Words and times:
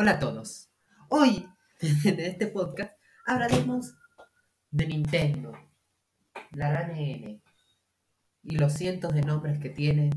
Hola 0.00 0.12
a 0.12 0.18
todos. 0.20 0.70
Hoy, 1.08 1.44
en 1.80 2.20
este 2.20 2.46
podcast, 2.46 2.92
hablaremos 3.26 3.96
de 4.70 4.86
Nintendo, 4.86 5.52
la 6.52 6.70
gran 6.70 6.92
N 6.92 7.42
y 8.44 8.56
los 8.58 8.74
cientos 8.74 9.12
de 9.12 9.22
nombres 9.22 9.58
que 9.58 9.70
tiene. 9.70 10.10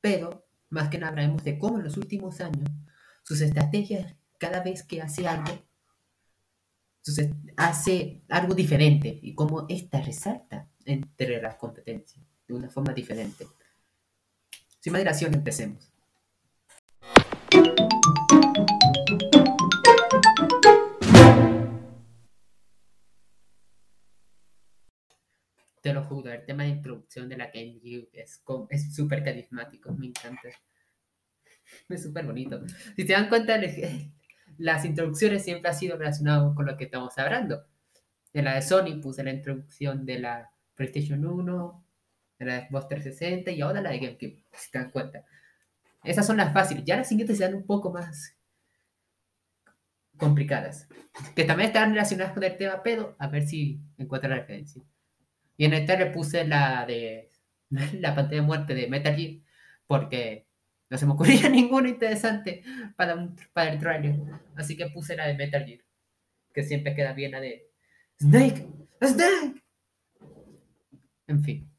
Pero, 0.00 0.48
más 0.68 0.88
que 0.88 0.98
nada, 0.98 1.10
hablaremos 1.10 1.44
de 1.44 1.60
cómo 1.60 1.78
en 1.78 1.84
los 1.84 1.96
últimos 1.96 2.40
años 2.40 2.68
sus 3.22 3.40
estrategias, 3.40 4.16
cada 4.40 4.64
vez 4.64 4.82
que 4.82 5.00
hace 5.00 5.28
algo, 5.28 5.52
hace 7.56 8.24
algo 8.28 8.54
diferente 8.56 9.16
y 9.22 9.36
cómo 9.36 9.64
esta 9.68 10.00
resalta 10.00 10.68
entre 10.84 11.40
las 11.40 11.54
competencias 11.54 12.26
de 12.48 12.54
una 12.54 12.68
forma 12.68 12.92
diferente. 12.92 13.46
Sin 14.80 14.92
más 14.92 15.02
dilación, 15.02 15.34
empecemos. 15.34 15.93
Te 25.84 25.92
lo 25.92 26.02
juro, 26.02 26.32
el 26.32 26.46
tema 26.46 26.62
de 26.62 26.70
introducción 26.70 27.28
de 27.28 27.36
la 27.36 27.50
GameCube 27.52 28.08
es 28.14 28.94
súper 28.94 29.22
carismático, 29.22 29.92
me 29.92 30.06
encanta. 30.06 30.48
Es 31.90 32.02
súper 32.02 32.24
bonito. 32.24 32.62
Si 32.96 33.06
se 33.06 33.12
dan 33.12 33.28
cuenta, 33.28 33.60
las 34.58 34.84
introducciones 34.86 35.44
siempre 35.44 35.70
han 35.70 35.76
sido 35.76 35.98
relacionadas 35.98 36.54
con 36.54 36.64
lo 36.64 36.78
que 36.78 36.84
estamos 36.84 37.18
hablando. 37.18 37.66
En 38.32 38.46
la 38.46 38.54
de 38.54 38.62
Sony 38.62 38.98
puse 39.02 39.22
la 39.24 39.32
introducción 39.32 40.06
de 40.06 40.20
la 40.20 40.50
PlayStation 40.74 41.22
1, 41.22 41.86
de 42.38 42.46
la 42.46 42.66
Xbox 42.66 42.88
360 42.88 43.50
y 43.50 43.60
ahora 43.60 43.82
la 43.82 43.90
de 43.90 43.98
GameCube, 43.98 44.42
si 44.52 44.70
te 44.70 44.78
dan 44.78 44.90
cuenta. 44.90 45.26
Esas 46.02 46.26
son 46.26 46.38
las 46.38 46.54
fáciles. 46.54 46.84
Ya 46.86 46.96
las 46.96 47.08
siguientes 47.10 47.36
se 47.36 47.44
dan 47.44 47.56
un 47.56 47.66
poco 47.66 47.92
más 47.92 48.34
complicadas. 50.16 50.88
Que 51.36 51.44
también 51.44 51.68
están 51.68 51.90
relacionadas 51.90 52.32
con 52.32 52.42
el 52.42 52.56
tema, 52.56 52.82
pero 52.82 53.16
a 53.18 53.28
ver 53.28 53.46
si 53.46 53.82
encuentro 53.98 54.30
la 54.30 54.36
referencia. 54.36 54.82
Y 55.56 55.64
en 55.64 55.74
este 55.74 55.96
le 55.96 56.06
puse 56.06 56.46
la 56.46 56.84
de 56.86 57.30
la 57.70 58.14
pantalla 58.14 58.40
de 58.40 58.46
muerte 58.46 58.74
de 58.74 58.88
Metal 58.88 59.14
Gear, 59.14 59.40
porque 59.86 60.46
no 60.90 60.98
se 60.98 61.06
me 61.06 61.12
ocurría 61.12 61.48
ninguno 61.50 61.88
interesante 61.88 62.62
para, 62.96 63.28
para 63.52 63.72
el 63.72 63.78
trailer. 63.78 64.16
Así 64.56 64.76
que 64.76 64.86
puse 64.90 65.16
la 65.16 65.26
de 65.26 65.34
Metal 65.34 65.64
Gear, 65.64 65.80
que 66.52 66.62
siempre 66.62 66.94
queda 66.94 67.12
bien 67.12 67.32
la 67.32 67.40
de 67.40 67.70
Snake, 68.20 68.66
Snake. 69.02 69.62
En 71.26 71.42
fin. 71.42 71.70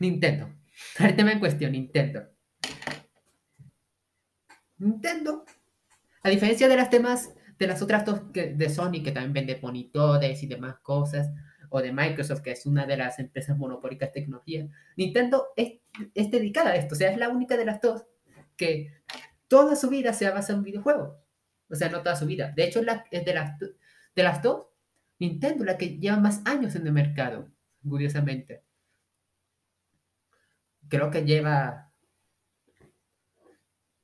Nintendo. 0.00 0.50
El 0.98 1.16
tema 1.16 1.32
en 1.32 1.40
cuestión, 1.40 1.72
Nintendo. 1.72 2.28
Nintendo, 4.78 5.44
a 6.22 6.28
diferencia 6.28 6.68
de 6.68 6.76
las 6.76 6.90
temas 6.90 7.32
de 7.58 7.66
las 7.68 7.80
otras 7.80 8.04
dos 8.04 8.32
de 8.32 8.68
Sony, 8.68 9.02
que 9.04 9.12
también 9.12 9.32
vende 9.32 9.60
monitores 9.62 10.42
y 10.42 10.46
demás 10.46 10.76
cosas, 10.82 11.30
o 11.74 11.82
de 11.82 11.92
Microsoft, 11.92 12.42
que 12.42 12.52
es 12.52 12.66
una 12.66 12.86
de 12.86 12.96
las 12.96 13.18
empresas 13.18 13.58
monopólicas 13.58 14.10
de 14.10 14.20
tecnología, 14.20 14.68
Nintendo 14.96 15.48
es, 15.56 15.80
es 16.14 16.30
dedicada 16.30 16.70
a 16.70 16.76
esto. 16.76 16.94
O 16.94 16.96
sea, 16.96 17.10
es 17.10 17.18
la 17.18 17.30
única 17.30 17.56
de 17.56 17.64
las 17.64 17.80
dos 17.80 18.06
que 18.56 18.92
toda 19.48 19.74
su 19.74 19.88
vida 19.88 20.12
se 20.12 20.30
basa 20.30 20.52
en 20.52 20.62
videojuegos. 20.62 21.16
O 21.68 21.74
sea, 21.74 21.88
no 21.88 22.02
toda 22.02 22.14
su 22.14 22.26
vida. 22.26 22.52
De 22.54 22.62
hecho, 22.62 22.80
es 23.10 23.24
de 23.24 23.34
las, 23.34 23.58
de 23.58 24.22
las 24.22 24.40
dos, 24.40 24.68
Nintendo 25.18 25.64
la 25.64 25.76
que 25.76 25.98
lleva 25.98 26.18
más 26.18 26.42
años 26.44 26.76
en 26.76 26.86
el 26.86 26.92
mercado, 26.92 27.48
curiosamente 27.82 28.62
creo 30.88 31.10
que 31.10 31.24
lleva 31.24 31.92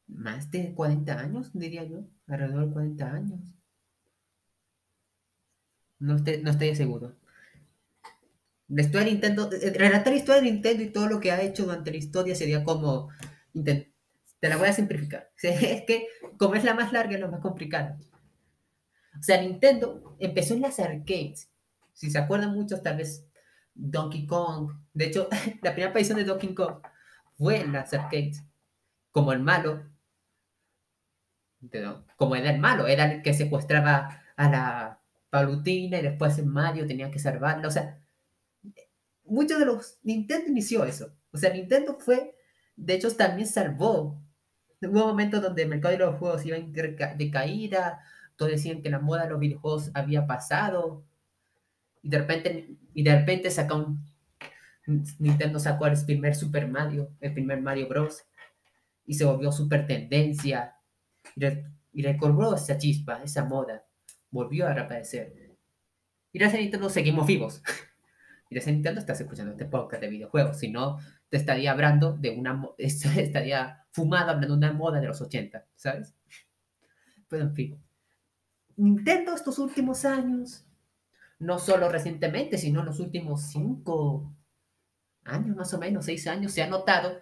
más 0.09 0.51
de 0.51 0.75
40 0.75 1.21
años, 1.21 1.51
diría 1.53 1.85
yo, 1.85 2.05
alrededor 2.27 2.67
de 2.67 2.73
40 2.73 3.13
años. 3.13 3.41
No 6.01 6.17
estoy, 6.17 6.43
no 6.43 6.51
estoy 6.51 6.75
seguro. 6.75 7.20
La 8.71 8.83
historia 8.83 9.07
de 9.07 9.13
Nintendo, 9.13 9.51
relatar 9.75 10.13
la 10.13 10.19
historia 10.19 10.43
de 10.43 10.51
Nintendo 10.51 10.83
y 10.85 10.91
todo 10.91 11.09
lo 11.09 11.21
que 11.21 11.33
ha 11.33 11.43
hecho 11.43 11.65
durante 11.65 11.91
la 11.91 11.97
historia 11.97 12.35
sería 12.37 12.63
como, 12.63 13.09
te 13.53 14.49
la 14.49 14.57
voy 14.57 14.69
a 14.69 14.73
simplificar. 14.73 15.31
Es 15.43 15.83
que 15.87 16.07
como 16.39 16.55
es 16.55 16.65
la 16.65 16.75
más 16.75 16.93
larga, 16.93 17.15
es 17.15 17.21
la 17.21 17.29
más 17.29 17.41
complicada. 17.41 17.99
O 19.19 19.23
sea, 19.23 19.41
Nintendo 19.41 20.17
empezó 20.19 20.55
en 20.55 20.63
las 20.63 20.79
arcades. 20.79 21.51
Si 21.93 22.11
se 22.11 22.19
acuerdan 22.19 22.55
muchos, 22.55 22.83
tal 22.83 22.97
vez 22.97 23.27
Donkey 23.75 24.27
Kong. 24.27 24.73
De 24.95 25.07
hecho, 25.07 25.29
la 25.63 25.73
primera 25.73 25.91
aparición 25.91 26.19
de 26.19 26.25
Donkey 26.25 26.55
Kong 26.55 26.77
fue 27.37 27.61
en 27.61 27.73
las 27.73 27.93
arcades. 27.93 28.43
Como 29.11 29.33
el 29.33 29.41
malo. 29.41 29.83
Como 32.17 32.37
era 32.37 32.51
el 32.51 32.61
malo, 32.61 32.87
era 32.87 33.13
el 33.13 33.23
que 33.23 33.35
secuestraba 33.35 34.23
a 34.37 34.49
la 34.49 35.01
Palutina 35.29 35.99
y 35.99 36.03
después 36.03 36.39
en 36.39 36.49
Mario 36.49 36.87
tenía 36.87 37.11
que 37.11 37.19
salvarla. 37.19 37.69
O 37.69 37.71
sea, 37.71 37.99
muchos 39.31 39.59
de 39.59 39.67
los. 39.67 39.99
Nintendo 40.03 40.49
inició 40.49 40.85
eso. 40.85 41.15
O 41.33 41.39
sea, 41.39 41.53
Nintendo 41.53 41.99
fue. 41.99 42.35
De 42.77 42.95
hecho, 42.95 43.15
también 43.15 43.49
salvó. 43.49 44.23
Hubo 44.83 45.07
momentos 45.07 45.43
donde 45.43 45.63
el 45.63 45.69
mercado 45.69 45.93
de 45.93 45.99
los 45.99 46.19
juegos 46.19 46.45
iba 46.47 46.59
de 46.59 47.31
caída. 47.31 48.01
Todos 48.37 48.53
decían 48.53 48.83
que 48.83 48.91
la 48.91 48.99
moda 48.99 49.25
de 49.25 49.31
los 49.31 49.41
videojuegos 49.41 49.91
había 49.95 50.27
pasado 50.27 51.05
y 52.03 52.09
de 52.09 52.19
repente, 52.19 52.77
y 52.95 53.03
de 53.03 53.19
repente 53.19 53.51
saca 53.51 53.75
un, 53.75 54.05
Nintendo 55.19 55.61
sacó 55.61 55.87
el 55.87 56.05
primer 56.05 56.35
Super 56.35 56.67
Mario, 56.67 57.11
el 57.21 57.33
primer 57.33 57.61
Mario 57.61 57.89
Bros. 57.89 58.25
Y 59.07 59.15
se 59.15 59.25
volvió 59.25 59.53
super 59.53 59.87
tendencia. 59.87 60.77
Y, 61.37 61.45
y 61.93 62.03
recobró 62.03 62.55
esa 62.55 62.79
chispa, 62.79 63.23
esa 63.23 63.45
moda. 63.45 63.85
Volvió 64.31 64.67
a 64.67 64.75
reaparecer. 64.75 65.57
Y 66.33 66.39
gracias 66.39 66.59
a 66.59 66.63
Nintendo 66.63 66.89
seguimos 66.89 67.27
vivos. 67.27 67.63
Y 68.51 68.57
gracias 68.57 68.73
a 68.73 68.75
Nintendo 68.75 69.01
estás 69.01 69.21
escuchando 69.21 69.53
este 69.53 69.65
podcast 69.65 70.03
de 70.03 70.09
videojuegos. 70.09 70.59
Si 70.59 70.69
no, 70.69 70.99
te 71.29 71.37
estaría 71.37 71.71
hablando 71.71 72.17
de 72.17 72.31
una... 72.31 72.61
Estaría 72.79 73.87
fumado 73.93 74.31
hablando 74.31 74.57
de 74.57 74.59
una 74.59 74.73
moda 74.73 75.01
de 75.01 75.07
los 75.07 75.21
80, 75.21 75.65
¿sabes? 75.77 76.15
Pero 77.29 77.45
en 77.45 77.55
fin. 77.55 77.83
Nintendo 78.77 79.35
estos 79.35 79.59
últimos 79.61 80.05
años 80.05 80.67
no 81.39 81.61
solo 81.61 81.89
recientemente, 81.89 82.59
sino 82.59 82.81
en 82.81 82.87
los 82.87 82.99
últimos 82.99 83.51
cinco 83.51 84.35
años, 85.25 85.57
más 85.57 85.73
o 85.73 85.79
menos, 85.79 86.05
seis 86.05 86.27
años, 86.27 86.53
se 86.53 86.63
ha 86.63 86.67
notado 86.67 87.19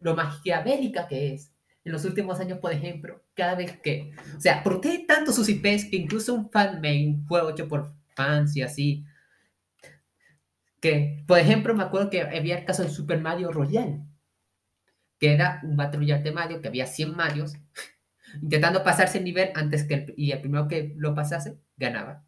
lo 0.00 0.14
maquiavélica 0.14 1.08
que 1.08 1.34
es. 1.34 1.52
En 1.84 1.92
los 1.92 2.04
últimos 2.04 2.38
años, 2.38 2.58
por 2.58 2.72
ejemplo, 2.72 3.22
cada 3.34 3.54
vez 3.54 3.80
que, 3.80 4.12
o 4.36 4.40
sea, 4.40 4.62
protege 4.62 5.06
tanto 5.06 5.32
sus 5.32 5.48
IPs 5.48 5.86
que 5.86 5.96
incluso 5.96 6.34
un 6.34 6.50
fanmade, 6.50 7.06
un 7.06 7.26
juego 7.26 7.50
hecho 7.50 7.66
por 7.66 7.94
fans 8.14 8.54
y 8.56 8.62
así, 8.62 9.04
que, 10.80 11.22
por 11.26 11.38
ejemplo, 11.38 11.74
me 11.74 11.82
acuerdo 11.82 12.10
que 12.10 12.22
había 12.22 12.58
el 12.58 12.64
caso 12.64 12.82
de 12.82 12.90
Super 12.90 13.20
Mario 13.20 13.52
Royale, 13.52 14.00
que 15.18 15.34
era 15.34 15.60
un 15.62 15.78
Royale 15.78 16.22
de 16.22 16.32
Mario, 16.32 16.62
que 16.62 16.68
había 16.68 16.86
100 16.86 17.14
Marios, 17.14 17.54
intentando 18.42 18.82
pasarse 18.82 19.18
el 19.18 19.24
nivel 19.24 19.50
antes 19.54 19.84
que 19.84 19.94
el, 19.94 20.14
y 20.16 20.32
el 20.32 20.40
primero 20.40 20.66
que 20.66 20.94
lo 20.96 21.14
pasase, 21.14 21.58
ganaba. 21.76 22.24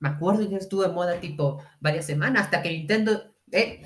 Me 0.00 0.10
acuerdo 0.10 0.48
que 0.48 0.56
estuvo 0.56 0.82
de 0.82 0.92
moda 0.92 1.18
tipo 1.20 1.62
varias 1.80 2.06
semanas 2.06 2.44
hasta 2.44 2.62
que 2.62 2.70
Nintendo, 2.70 3.34
eh, 3.50 3.82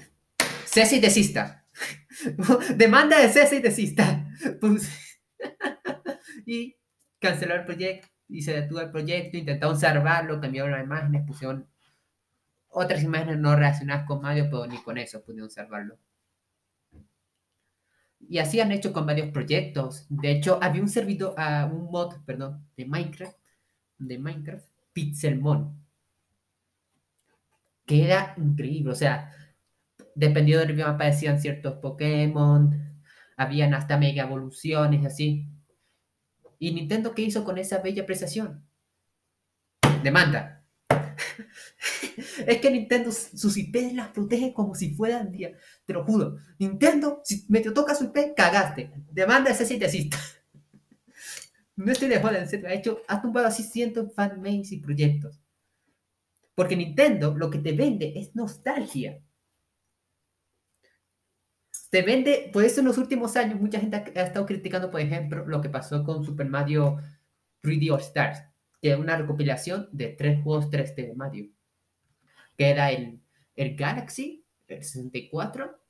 cese 0.66 0.96
y 0.96 1.00
desista. 1.00 1.66
Demanda 2.76 3.18
de 3.18 3.28
cese 3.28 3.56
y 3.56 3.60
desista. 3.60 4.28
Pues, 4.60 4.90
y 6.46 6.76
canceló 7.20 7.54
el 7.54 7.64
proyecto 7.64 8.08
y 8.28 8.42
se 8.42 8.54
detuvo 8.54 8.80
el 8.80 8.90
proyecto, 8.90 9.36
intentaron 9.36 9.78
salvarlo, 9.78 10.40
cambiaron 10.40 10.72
las 10.72 10.82
imágenes, 10.82 11.22
pusieron 11.26 11.68
otras 12.72 13.03
imágenes 13.03 13.38
no 13.38 13.55
relacionadas 13.55 14.06
con 14.06 14.22
Mario, 14.22 14.49
pero 14.50 14.66
ni 14.66 14.78
con 14.83 14.99
eso 14.99 15.22
pudieron 15.22 15.50
salvarlo. 15.50 15.99
Y 18.28 18.38
así 18.38 18.60
han 18.60 18.72
hecho 18.72 18.93
con 18.93 19.06
varios 19.06 19.31
proyectos. 19.31 20.07
De 20.09 20.30
hecho, 20.30 20.59
había 20.63 20.83
un 20.83 20.89
servidor, 20.89 21.34
uh, 21.36 21.74
un 21.74 21.91
mod, 21.91 22.15
perdón, 22.24 22.66
de 22.77 22.86
Minecraft, 22.86 23.36
de 23.98 24.19
Minecraft, 24.19 24.66
Pixelmon, 24.92 25.83
que 27.84 28.04
era 28.04 28.34
increíble, 28.39 28.92
o 28.92 28.95
sea, 28.95 29.30
dependiendo 30.15 30.65
del 30.65 30.75
idioma 30.75 30.92
aparecían 30.92 31.41
ciertos 31.41 31.75
Pokémon, 31.75 33.03
habían 33.36 33.75
hasta 33.75 33.98
mega 33.98 34.25
evoluciones 34.25 35.04
así. 35.04 35.48
¿Y 36.59 36.72
Nintendo 36.72 37.15
qué 37.15 37.22
hizo 37.22 37.45
con 37.45 37.59
esa 37.59 37.78
bella 37.78 38.03
apreciación? 38.03 38.65
Demanda. 40.03 40.61
es 42.47 42.59
que 42.59 42.70
Nintendo 42.70 43.10
sus 43.12 43.56
IP 43.56 43.92
las 43.94 44.09
protege 44.09 44.53
como 44.53 44.74
si 44.74 44.94
fueran 44.94 45.30
día. 45.30 45.53
Te 45.84 45.92
lo 45.92 46.04
juro. 46.04 46.36
Nintendo, 46.59 47.20
si 47.24 47.44
me 47.48 47.60
te 47.60 47.70
toca 47.70 47.94
su 47.94 48.04
IP, 48.04 48.34
cagaste. 48.36 48.92
Demanda 49.10 49.50
ese 49.50 49.66
si 49.66 49.78
te 49.78 49.86
asista. 49.86 50.18
no 51.76 51.92
estoy 51.92 52.09
de 52.09 52.20
joda, 52.20 52.38
en 52.38 52.48
serio. 52.48 52.68
Ha 52.68 52.74
hecho, 52.74 53.03
ha 53.09 53.20
tumbado 53.20 53.47
así 53.47 53.62
cientos 53.62 54.14
fanmates 54.14 54.72
y 54.72 54.78
proyectos. 54.78 55.41
Porque 56.54 56.76
Nintendo 56.76 57.34
lo 57.36 57.50
que 57.50 57.58
te 57.58 57.72
vende 57.72 58.12
es 58.16 58.34
nostalgia. 58.34 59.20
te 61.91 62.03
vende, 62.03 62.50
por 62.53 62.65
eso 62.65 62.80
en 62.80 62.86
los 62.86 62.98
últimos 62.98 63.36
años 63.36 63.60
mucha 63.60 63.78
gente 63.78 63.97
ha, 63.97 64.20
ha 64.20 64.24
estado 64.24 64.47
criticando, 64.47 64.91
por 64.91 65.00
ejemplo, 65.00 65.47
lo 65.47 65.60
que 65.60 65.68
pasó 65.68 66.04
con 66.04 66.24
Super 66.24 66.48
Mario 66.48 66.98
3D 67.62 67.92
All 67.92 68.00
Stars, 68.00 68.42
que 68.82 68.88
era 68.88 68.98
una 68.98 69.16
recopilación 69.16 69.88
de 69.92 70.08
tres 70.08 70.42
juegos 70.42 70.68
3D 70.68 70.96
de 70.96 71.14
Mario, 71.14 71.50
que 72.58 72.68
era 72.68 72.90
el, 72.90 73.22
el 73.54 73.76
Galaxy, 73.76 74.44
el 74.66 74.82
64 74.82 75.80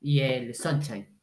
y 0.00 0.20
el 0.20 0.54
Sunshine, 0.54 1.20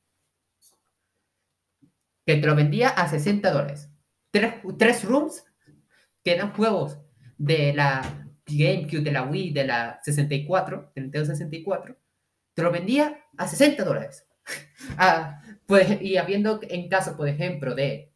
que 2.25 2.35
te 2.35 2.45
lo 2.45 2.55
vendía 2.55 2.89
a 2.89 3.07
60 3.07 3.49
dólares. 3.49 3.89
Tres, 4.31 4.55
tres 4.77 5.05
rooms, 5.05 5.45
que 6.21 6.33
eran 6.33 6.51
juegos 6.51 6.99
de 7.37 7.73
la 7.73 8.27
GameCube, 8.45 9.01
de 9.01 9.11
la 9.13 9.23
Wii, 9.23 9.53
de 9.53 9.65
la 9.65 10.01
64, 10.03 10.91
de 10.93 11.01
Nintendo 11.01 11.25
64, 11.25 11.97
te 12.53 12.63
lo 12.63 12.71
vendía 12.71 13.23
a 13.37 13.47
60 13.47 13.81
dólares. 13.85 14.27
ah, 14.97 15.41
pues, 15.65 16.01
y 16.01 16.17
habiendo 16.17 16.59
en 16.63 16.89
caso, 16.89 17.15
por 17.15 17.29
ejemplo, 17.29 17.75
de 17.75 18.11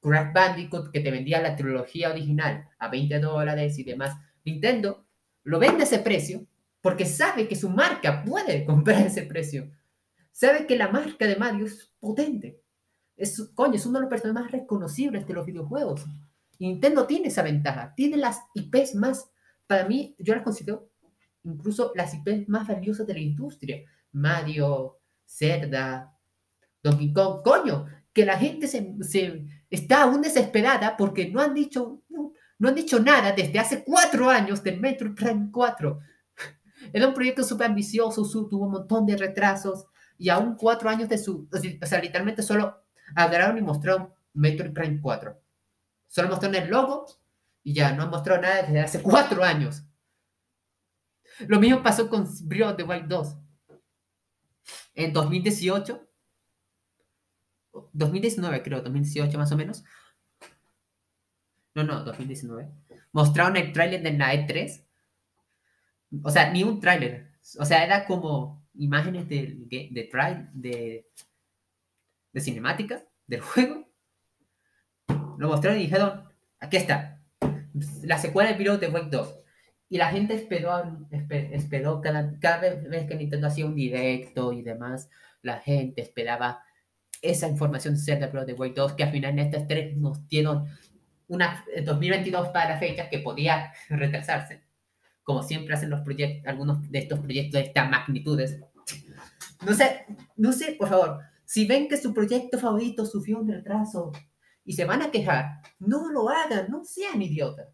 Crash 0.00 0.32
Bandicoot, 0.32 0.90
que 0.90 1.00
te 1.00 1.10
vendía 1.10 1.40
la 1.40 1.56
trilogía 1.56 2.10
original 2.10 2.68
a 2.78 2.88
20 2.88 3.18
dólares 3.20 3.78
y 3.78 3.84
demás, 3.84 4.16
Nintendo 4.44 5.06
lo 5.44 5.58
vende 5.58 5.82
a 5.82 5.86
ese 5.86 5.98
precio 5.98 6.46
porque 6.80 7.06
sabe 7.06 7.48
que 7.48 7.56
su 7.56 7.70
marca 7.70 8.22
puede 8.24 8.64
comprar 8.66 9.06
ese 9.06 9.22
precio. 9.22 9.70
Sabe 10.32 10.66
que 10.66 10.76
la 10.76 10.88
marca 10.88 11.26
de 11.26 11.36
Mario 11.36 11.66
es 11.66 11.92
potente. 11.98 12.62
Es, 13.16 13.50
coño, 13.54 13.74
es 13.74 13.86
uno 13.86 13.98
de 13.98 14.02
los 14.02 14.10
personajes 14.10 14.42
más 14.44 14.52
reconocibles 14.52 15.26
de 15.26 15.34
los 15.34 15.44
videojuegos. 15.44 16.06
Nintendo 16.58 17.06
tiene 17.06 17.28
esa 17.28 17.42
ventaja. 17.42 17.92
Tiene 17.96 18.16
las 18.16 18.40
IPs 18.54 18.94
más, 18.94 19.30
para 19.66 19.86
mí, 19.86 20.14
yo 20.18 20.34
las 20.34 20.44
considero 20.44 20.90
incluso 21.42 21.92
las 21.94 22.14
IPs 22.14 22.48
más 22.48 22.68
valiosas 22.68 23.06
de 23.06 23.14
la 23.14 23.20
industria. 23.20 23.82
Mario, 24.12 24.98
Zelda, 25.26 26.16
Donkey 26.82 27.12
Kong, 27.12 27.42
coño, 27.42 27.86
que 28.12 28.24
la 28.24 28.38
gente 28.38 28.66
se, 28.66 28.94
se 29.02 29.44
está 29.70 30.02
aún 30.02 30.22
desesperada 30.22 30.96
porque 30.96 31.28
no 31.28 31.40
han 31.40 31.54
dicho, 31.54 32.02
no, 32.08 32.32
no 32.58 32.68
han 32.68 32.74
dicho 32.74 33.00
nada 33.00 33.32
desde 33.32 33.58
hace 33.58 33.84
cuatro 33.84 34.30
años 34.30 34.62
del 34.62 34.80
Metroid 34.80 35.14
Prime 35.14 35.48
4. 35.52 35.98
Era 36.92 37.08
un 37.08 37.14
proyecto 37.14 37.42
súper 37.44 37.68
ambicioso, 37.68 38.22
tuvo 38.48 38.64
un 38.64 38.72
montón 38.72 39.06
de 39.06 39.16
retrasos 39.16 39.86
y 40.18 40.28
aún 40.28 40.56
cuatro 40.56 40.88
años 40.88 41.08
de 41.08 41.18
su, 41.18 41.48
o 41.52 41.86
sea, 41.86 42.00
literalmente 42.00 42.42
solo 42.42 42.82
agarraron 43.14 43.58
y 43.58 43.62
mostraron 43.62 44.12
Metroid 44.34 44.72
Prime 44.72 45.00
4. 45.00 45.40
Solo 46.08 46.28
mostraron 46.28 46.56
el 46.56 46.68
logo 46.68 47.06
y 47.62 47.74
ya 47.74 47.92
no 47.92 48.04
han 48.04 48.10
mostrado 48.10 48.40
nada 48.40 48.62
desde 48.62 48.80
hace 48.80 49.02
cuatro 49.02 49.44
años. 49.44 49.84
Lo 51.46 51.60
mismo 51.60 51.82
pasó 51.82 52.08
con 52.08 52.26
Breath 52.44 52.70
of 52.70 52.76
the 52.76 52.82
Wild 52.82 53.06
2. 53.06 53.36
En 54.94 55.12
2018, 55.12 56.07
2019 57.92 58.62
creo, 58.62 58.82
2018 58.82 59.38
más 59.38 59.52
o 59.52 59.56
menos. 59.56 59.84
No, 61.74 61.84
no, 61.84 62.04
2019. 62.04 62.68
Mostraron 63.12 63.56
el 63.56 63.72
tráiler 63.72 64.02
de 64.02 64.12
la 64.12 64.34
E3. 64.34 64.84
O 66.22 66.30
sea, 66.30 66.50
ni 66.50 66.64
un 66.64 66.80
tráiler. 66.80 67.32
O 67.58 67.64
sea, 67.64 67.84
era 67.84 68.04
como 68.06 68.66
imágenes 68.74 69.28
de, 69.28 69.54
de, 69.66 69.88
de, 69.90 70.10
de, 70.52 71.06
de 72.32 72.40
cinemática 72.40 73.04
del 73.26 73.40
juego. 73.40 73.88
Lo 75.38 75.48
mostraron 75.48 75.78
y 75.78 75.84
dijeron, 75.84 76.24
aquí 76.58 76.76
está. 76.76 77.22
La 78.02 78.18
secuela 78.18 78.50
de 78.50 78.56
Breath 78.56 78.74
of 78.74 78.80
the 78.80 78.88
Wild 78.88 79.10
2. 79.10 79.34
Y 79.90 79.98
la 79.98 80.10
gente 80.10 80.34
esperó, 80.34 80.82
esperó 81.10 82.00
cada, 82.00 82.38
cada 82.40 82.74
vez 82.74 83.06
que 83.06 83.14
Nintendo 83.14 83.46
hacía 83.46 83.66
un 83.66 83.74
directo 83.74 84.52
y 84.52 84.62
demás, 84.62 85.08
la 85.42 85.60
gente 85.60 86.02
esperaba 86.02 86.62
esa 87.22 87.48
información 87.48 87.96
de 87.96 88.26
Breath 88.26 88.34
of 88.34 88.46
the 88.46 88.52
Wild 88.54 88.74
2, 88.74 88.92
que 88.94 89.04
al 89.04 89.10
final 89.10 89.32
en 89.32 89.38
estas 89.40 89.66
tres 89.66 89.96
nos 89.96 90.26
dieron 90.28 90.66
una 91.28 91.64
2022 91.84 92.48
para 92.48 92.70
la 92.70 92.78
fecha 92.78 93.08
que 93.08 93.18
podía 93.18 93.72
retrasarse, 93.88 94.62
como 95.22 95.42
siempre 95.42 95.74
hacen 95.74 95.90
los 95.90 96.00
proyectos, 96.00 96.46
algunos 96.46 96.90
de 96.90 96.98
estos 96.98 97.20
proyectos 97.20 97.60
de 97.60 97.66
estas 97.66 97.90
magnitudes. 97.90 98.60
No 99.64 99.74
sé, 99.74 100.06
no 100.36 100.52
sé, 100.52 100.76
por 100.78 100.88
favor, 100.88 101.20
si 101.44 101.66
ven 101.66 101.88
que 101.88 101.96
su 101.96 102.14
proyecto 102.14 102.58
favorito 102.58 103.04
sufrió 103.04 103.38
un 103.38 103.48
retraso 103.48 104.12
y 104.64 104.72
se 104.74 104.84
van 104.84 105.02
a 105.02 105.10
quejar, 105.10 105.60
no 105.78 106.10
lo 106.10 106.28
hagan, 106.28 106.70
no 106.70 106.84
sean 106.84 107.20
idiotas. 107.20 107.68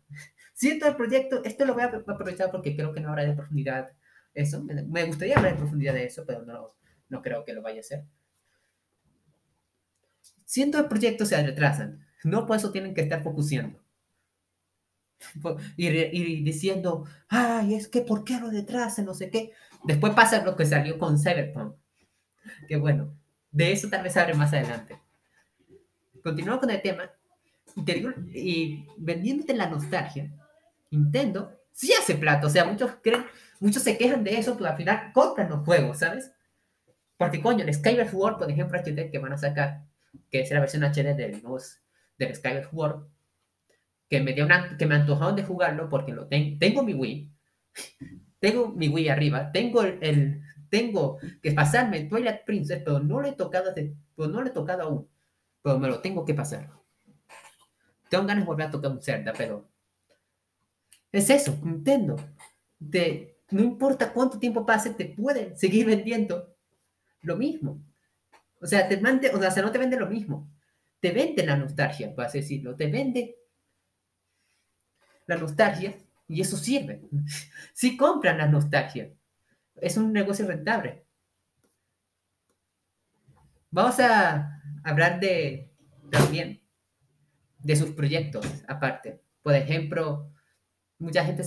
Siento 0.54 0.86
el 0.86 0.96
proyecto, 0.96 1.42
esto 1.44 1.64
lo 1.64 1.74
voy 1.74 1.82
a 1.82 1.86
aprovechar 1.86 2.50
porque 2.50 2.76
creo 2.76 2.92
que 2.92 3.00
no 3.00 3.08
habrá 3.10 3.24
de 3.24 3.34
profundidad 3.34 3.90
eso. 4.32 4.62
Me 4.64 5.04
gustaría 5.04 5.36
hablar 5.36 5.52
en 5.52 5.58
profundidad 5.58 5.94
de 5.94 6.04
eso, 6.04 6.24
pero 6.26 6.44
no, 6.44 6.74
no 7.08 7.22
creo 7.22 7.44
que 7.44 7.52
lo 7.52 7.62
vaya 7.62 7.78
a 7.78 7.80
hacer. 7.80 8.04
Siento 10.44 10.78
el 10.78 10.86
proyecto 10.86 11.24
se 11.26 11.42
retrasan, 11.42 12.06
no 12.22 12.46
por 12.46 12.56
eso 12.56 12.70
tienen 12.70 12.94
que 12.94 13.02
estar 13.02 13.22
focuseando. 13.22 13.80
Y, 15.76 15.88
y, 15.88 16.42
diciendo, 16.42 17.06
ay, 17.28 17.74
es 17.74 17.88
que 17.88 18.02
¿por 18.02 18.24
qué 18.24 18.38
lo 18.38 18.50
retrasan? 18.50 19.06
No 19.06 19.14
sé 19.14 19.30
qué. 19.30 19.52
Después 19.84 20.12
pasa 20.14 20.44
lo 20.44 20.54
que 20.56 20.66
salió 20.66 20.98
con 20.98 21.18
Cyberpunk. 21.18 21.76
Que 22.68 22.76
bueno, 22.76 23.14
de 23.50 23.72
eso 23.72 23.88
tal 23.88 24.02
vez 24.02 24.16
abre 24.16 24.34
más 24.34 24.52
adelante. 24.52 25.00
Continuando 26.22 26.60
con 26.60 26.70
el 26.70 26.82
tema, 26.82 27.10
y 28.34 28.86
vendiéndote 28.96 29.54
la 29.54 29.68
nostalgia, 29.68 30.30
Nintendo 30.90 31.60
sí 31.72 31.92
hace 31.92 32.14
plata. 32.14 32.46
O 32.46 32.50
sea, 32.50 32.64
muchos 32.64 32.92
creen, 33.02 33.24
muchos 33.60 33.82
se 33.82 33.98
quejan 33.98 34.24
de 34.24 34.38
eso, 34.38 34.56
pero 34.56 34.70
al 34.70 34.76
final 34.76 35.12
compran 35.12 35.50
los 35.50 35.64
juegos, 35.64 35.98
¿sabes? 35.98 36.32
Porque 37.16 37.40
coño, 37.40 37.64
el 37.64 37.74
Skyward 37.74 38.10
Sword, 38.10 38.38
por 38.38 38.50
ejemplo, 38.50 38.78
HD 38.78 39.10
que 39.10 39.18
van 39.18 39.32
a 39.32 39.38
sacar, 39.38 39.84
que 40.30 40.40
es 40.40 40.50
la 40.50 40.60
versión 40.60 40.84
HD 40.84 41.14
del, 41.14 41.42
del 42.18 42.34
Skyward 42.34 42.70
Sword, 42.70 43.06
que 44.08 44.20
me, 44.20 44.32
dio 44.32 44.44
una, 44.44 44.76
que 44.76 44.86
me 44.86 44.96
antojaron 44.96 45.36
de 45.36 45.44
jugarlo 45.44 45.88
porque 45.88 46.12
lo 46.12 46.26
tengo 46.26 46.82
mi 46.82 46.94
Wii, 46.94 47.32
tengo 48.38 48.68
mi 48.68 48.88
Wii 48.88 49.08
arriba, 49.08 49.50
tengo 49.52 49.82
el, 49.82 50.42
tengo 50.68 51.18
que 51.42 51.52
pasarme 51.52 52.04
Twilight 52.04 52.44
Princess, 52.44 52.82
pero 52.84 52.98
no 52.98 53.20
lo 53.20 53.28
he 53.28 53.32
tocado, 53.32 53.72
pero 53.74 54.28
no 54.28 54.40
lo 54.42 54.48
he 54.48 54.52
tocado 54.52 54.82
aún, 54.82 55.08
pero 55.62 55.78
me 55.78 55.88
lo 55.88 56.00
tengo 56.00 56.24
que 56.24 56.34
pasar. 56.34 56.70
Tengo 58.08 58.26
ganas 58.26 58.44
de 58.44 58.46
volver 58.46 58.66
a 58.66 58.70
tocar 58.70 58.90
un 58.90 59.02
Zelda, 59.02 59.32
pero 59.36 59.68
es 61.10 61.30
eso, 61.30 61.56
Nintendo. 61.62 62.16
De, 62.78 63.38
no 63.50 63.62
importa 63.62 64.12
cuánto 64.12 64.38
tiempo 64.38 64.66
pase, 64.66 64.90
te 64.94 65.06
pueden 65.06 65.56
seguir 65.56 65.86
vendiendo 65.86 66.56
lo 67.22 67.36
mismo. 67.36 67.80
O 68.64 68.66
sea, 68.66 68.88
te 68.88 68.98
mande, 68.98 69.28
o 69.28 69.50
sea, 69.50 69.62
no 69.62 69.70
te 69.70 69.76
vende 69.76 69.98
lo 69.98 70.06
mismo. 70.06 70.50
Te 70.98 71.12
vende 71.12 71.44
la 71.44 71.54
nostalgia, 71.54 72.14
por 72.14 72.24
así 72.24 72.40
decirlo. 72.40 72.74
Te 72.74 72.86
vende 72.86 73.36
la 75.26 75.36
nostalgia 75.36 75.94
y 76.26 76.40
eso 76.40 76.56
sirve. 76.56 77.02
Si 77.74 77.94
compran 77.94 78.38
la 78.38 78.46
nostalgia, 78.46 79.12
es 79.74 79.98
un 79.98 80.14
negocio 80.14 80.46
rentable. 80.46 81.04
Vamos 83.70 84.00
a 84.00 84.62
hablar 84.82 85.20
de 85.20 85.70
también 86.10 86.62
de 87.58 87.76
sus 87.76 87.90
proyectos 87.90 88.46
aparte. 88.66 89.20
Por 89.42 89.54
ejemplo, 89.54 90.32
mucha 90.98 91.22
gente, 91.22 91.42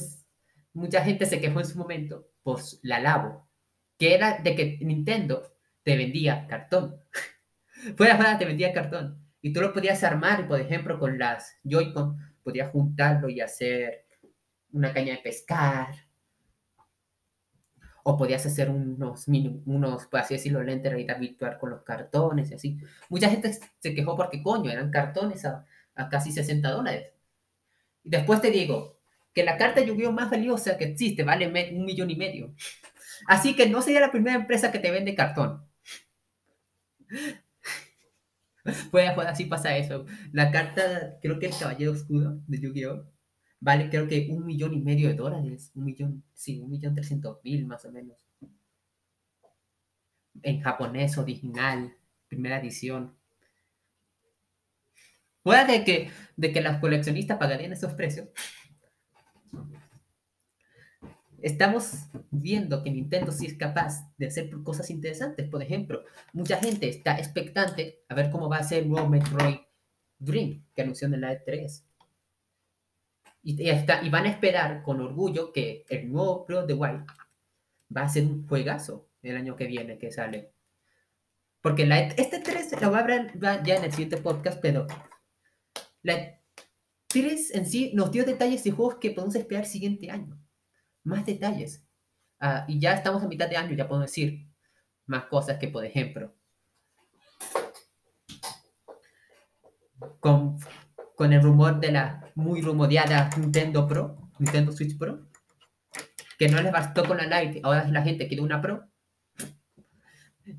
mucha 0.72 1.04
gente 1.04 1.26
se 1.26 1.42
quejó 1.42 1.62
en 1.62 1.66
su 1.66 1.80
momento 1.80 2.30
por 2.44 2.60
la 2.84 3.00
Labo, 3.00 3.50
que 3.98 4.14
era 4.14 4.38
de 4.38 4.56
que 4.56 4.78
Nintendo 4.82 5.57
te 5.88 5.96
vendía 5.96 6.46
cartón. 6.48 7.00
Fuera 7.96 8.18
nada 8.18 8.38
te 8.38 8.44
vendía 8.44 8.74
cartón. 8.74 9.26
Y 9.42 9.54
tú 9.54 9.62
lo 9.62 9.72
podías 9.72 10.04
armar, 10.04 10.46
por 10.46 10.60
ejemplo, 10.60 11.00
con 11.00 11.18
las 11.18 11.56
Joy-Con, 11.64 12.18
podías 12.44 12.72
juntarlo 12.72 13.30
y 13.30 13.40
hacer 13.40 14.06
una 14.74 14.94
caña 14.94 15.14
de 15.14 15.22
pescar. 15.22 15.96
O 18.04 18.18
podías 18.18 18.46
hacer 18.46 18.70
unos, 18.70 19.30
unos 19.30 20.08
por 20.08 20.20
así 20.20 20.34
decirlo, 20.34 20.62
lentes 20.62 20.84
de 20.84 20.90
realidad 20.90 21.20
virtual 21.22 21.58
con 21.58 21.70
los 21.70 21.84
cartones 21.84 22.52
y 22.52 22.56
así. 22.56 22.78
Mucha 23.08 23.30
gente 23.30 23.54
se 23.80 23.96
quejó 23.96 24.18
porque, 24.18 24.44
coño, 24.44 24.70
eran 24.70 24.92
cartones 24.92 25.46
a, 25.46 25.66
a 25.96 26.10
casi 26.10 26.34
60 26.34 26.70
dólares. 26.70 27.14
Y 28.04 28.10
después 28.10 28.42
te 28.42 28.52
digo 28.52 29.00
que 29.34 29.46
la 29.46 29.56
carta 29.56 29.80
yu 29.80 30.12
más 30.12 30.30
valiosa 30.30 30.78
que 30.78 30.84
existe 30.84 31.24
vale 31.24 31.48
un 31.48 31.86
millón 31.86 32.10
y 32.10 32.18
medio. 32.18 32.54
Así 33.26 33.56
que 33.56 33.70
no 33.70 33.82
sería 33.82 34.02
la 34.02 34.12
primera 34.12 34.36
empresa 34.36 34.70
que 34.70 34.80
te 34.80 34.92
vende 34.92 35.16
cartón. 35.16 35.67
Pues, 38.92 39.12
pues 39.16 39.28
así 39.28 39.46
pasa 39.46 39.78
eso. 39.78 40.06
La 40.34 40.52
carta, 40.52 41.18
creo 41.22 41.40
que 41.40 41.48
el 41.48 41.58
Caballero 41.58 41.94
Oscuro 41.94 42.42
de 42.48 42.60
Yu-Gi-Oh! 42.60 43.06
Vale, 43.60 43.90
creo 43.90 44.08
que 44.08 44.28
un 44.30 44.46
millón 44.46 44.74
y 44.74 44.82
medio 44.82 45.08
de 45.10 45.16
dólares. 45.16 45.72
Un 45.76 45.86
millón, 45.86 46.24
sí, 46.34 46.60
un 46.60 46.70
millón 46.70 46.94
trescientos 46.94 47.40
mil 47.44 47.66
más 47.66 47.86
o 47.86 47.92
menos. 47.92 48.18
En 50.42 50.62
japonés 50.62 51.18
original, 51.18 51.94
primera 52.28 52.60
edición. 52.60 53.16
Puede 55.42 55.84
que, 55.86 56.12
de 56.36 56.52
que 56.52 56.62
las 56.62 56.80
coleccionistas 56.80 57.38
pagarían 57.38 57.72
esos 57.72 57.94
precios. 57.94 58.28
Estamos 61.42 62.08
viendo 62.32 62.84
que 62.84 62.92
Nintendo 62.92 63.32
sí 63.32 63.46
es 63.46 63.58
capaz 63.58 64.12
de 64.18 64.28
hacer 64.28 64.50
cosas 64.64 64.90
interesantes. 64.90 65.48
Por 65.50 65.62
ejemplo, 65.62 66.04
mucha 66.34 66.58
gente 66.58 66.90
está 66.90 67.18
expectante 67.18 68.04
a 68.10 68.16
ver 68.16 68.30
cómo 68.30 68.50
va 68.50 68.58
a 68.58 68.64
ser 68.64 68.84
el 68.84 68.90
nuevo 68.90 69.10
Metroid 69.10 69.58
Dream 70.20 70.66
que 70.76 70.82
anunció 70.82 71.08
en 71.08 71.22
la 71.22 71.34
E3. 71.34 71.84
Y, 73.44 73.70
está, 73.70 74.04
y 74.04 74.10
van 74.10 74.26
a 74.26 74.30
esperar 74.30 74.84
con 74.84 75.00
orgullo 75.00 75.54
que 75.54 75.86
el 75.90 76.12
nuevo 76.12 76.46
Pro 76.46 76.66
de 76.66 76.74
Wild 76.74 77.06
va 77.96 78.02
a 78.02 78.10
ser 78.10 78.26
un 78.26 78.46
juegazo 78.48 79.08
el 79.22 79.38
año 79.38 79.56
que 79.56 79.68
viene 79.68 79.98
que 79.98 80.12
sale. 80.12 80.52
Porque 81.62 81.86
la, 81.86 82.00
e, 82.00 82.16
este 82.18 82.40
3 82.40 82.82
lo 82.82 82.92
va 82.92 83.00
a 83.00 83.02
hablar 83.02 83.64
ya 83.64 83.76
en 83.76 83.86
el 83.86 83.92
siguiente 83.92 84.18
podcast, 84.18 84.60
pero 84.62 84.88
la 86.02 86.40
3 87.08 87.56
en 87.56 87.66
sí 87.66 87.92
nos 87.94 88.12
dio 88.12 88.26
detalles 88.26 88.64
de 88.64 88.72
juegos 88.72 88.96
que 88.96 89.12
podemos 89.12 89.36
esperar 89.36 89.64
el 89.64 89.70
siguiente 89.70 90.12
año. 90.12 90.38
Más 91.08 91.26
detalles. 91.26 91.88
Ah, 92.38 92.66
y 92.68 92.80
ya 92.80 92.94
estamos 92.94 93.24
a 93.24 93.28
mitad 93.28 93.50
de 93.50 93.56
año, 93.56 93.74
ya 93.76 93.88
podemos 93.88 94.10
decir 94.10 94.46
más 95.06 95.26
cosas 95.26 95.58
que, 95.58 95.70
por 95.70 95.86
ejemplo, 95.86 96.36
con, 100.20 100.58
con 101.16 101.32
el 101.32 101.42
rumor 101.42 101.80
de 101.80 101.94
la 101.94 102.30
muy 102.36 102.62
rumoreada 102.62 103.30
Nintendo 103.38 103.88
Pro, 103.88 104.32
Nintendo 104.38 104.74
Switch 104.74 104.98
Pro, 104.98 105.30
que 106.38 106.50
no 106.50 106.62
les 106.62 106.74
bastó 106.74 107.06
con 107.06 107.18
la 107.18 107.42
Lite, 107.42 107.62
ahora 107.64 107.88
la 107.88 108.02
gente 108.02 108.28
quiere 108.28 108.44
una 108.44 108.62
Pro, 108.62 108.90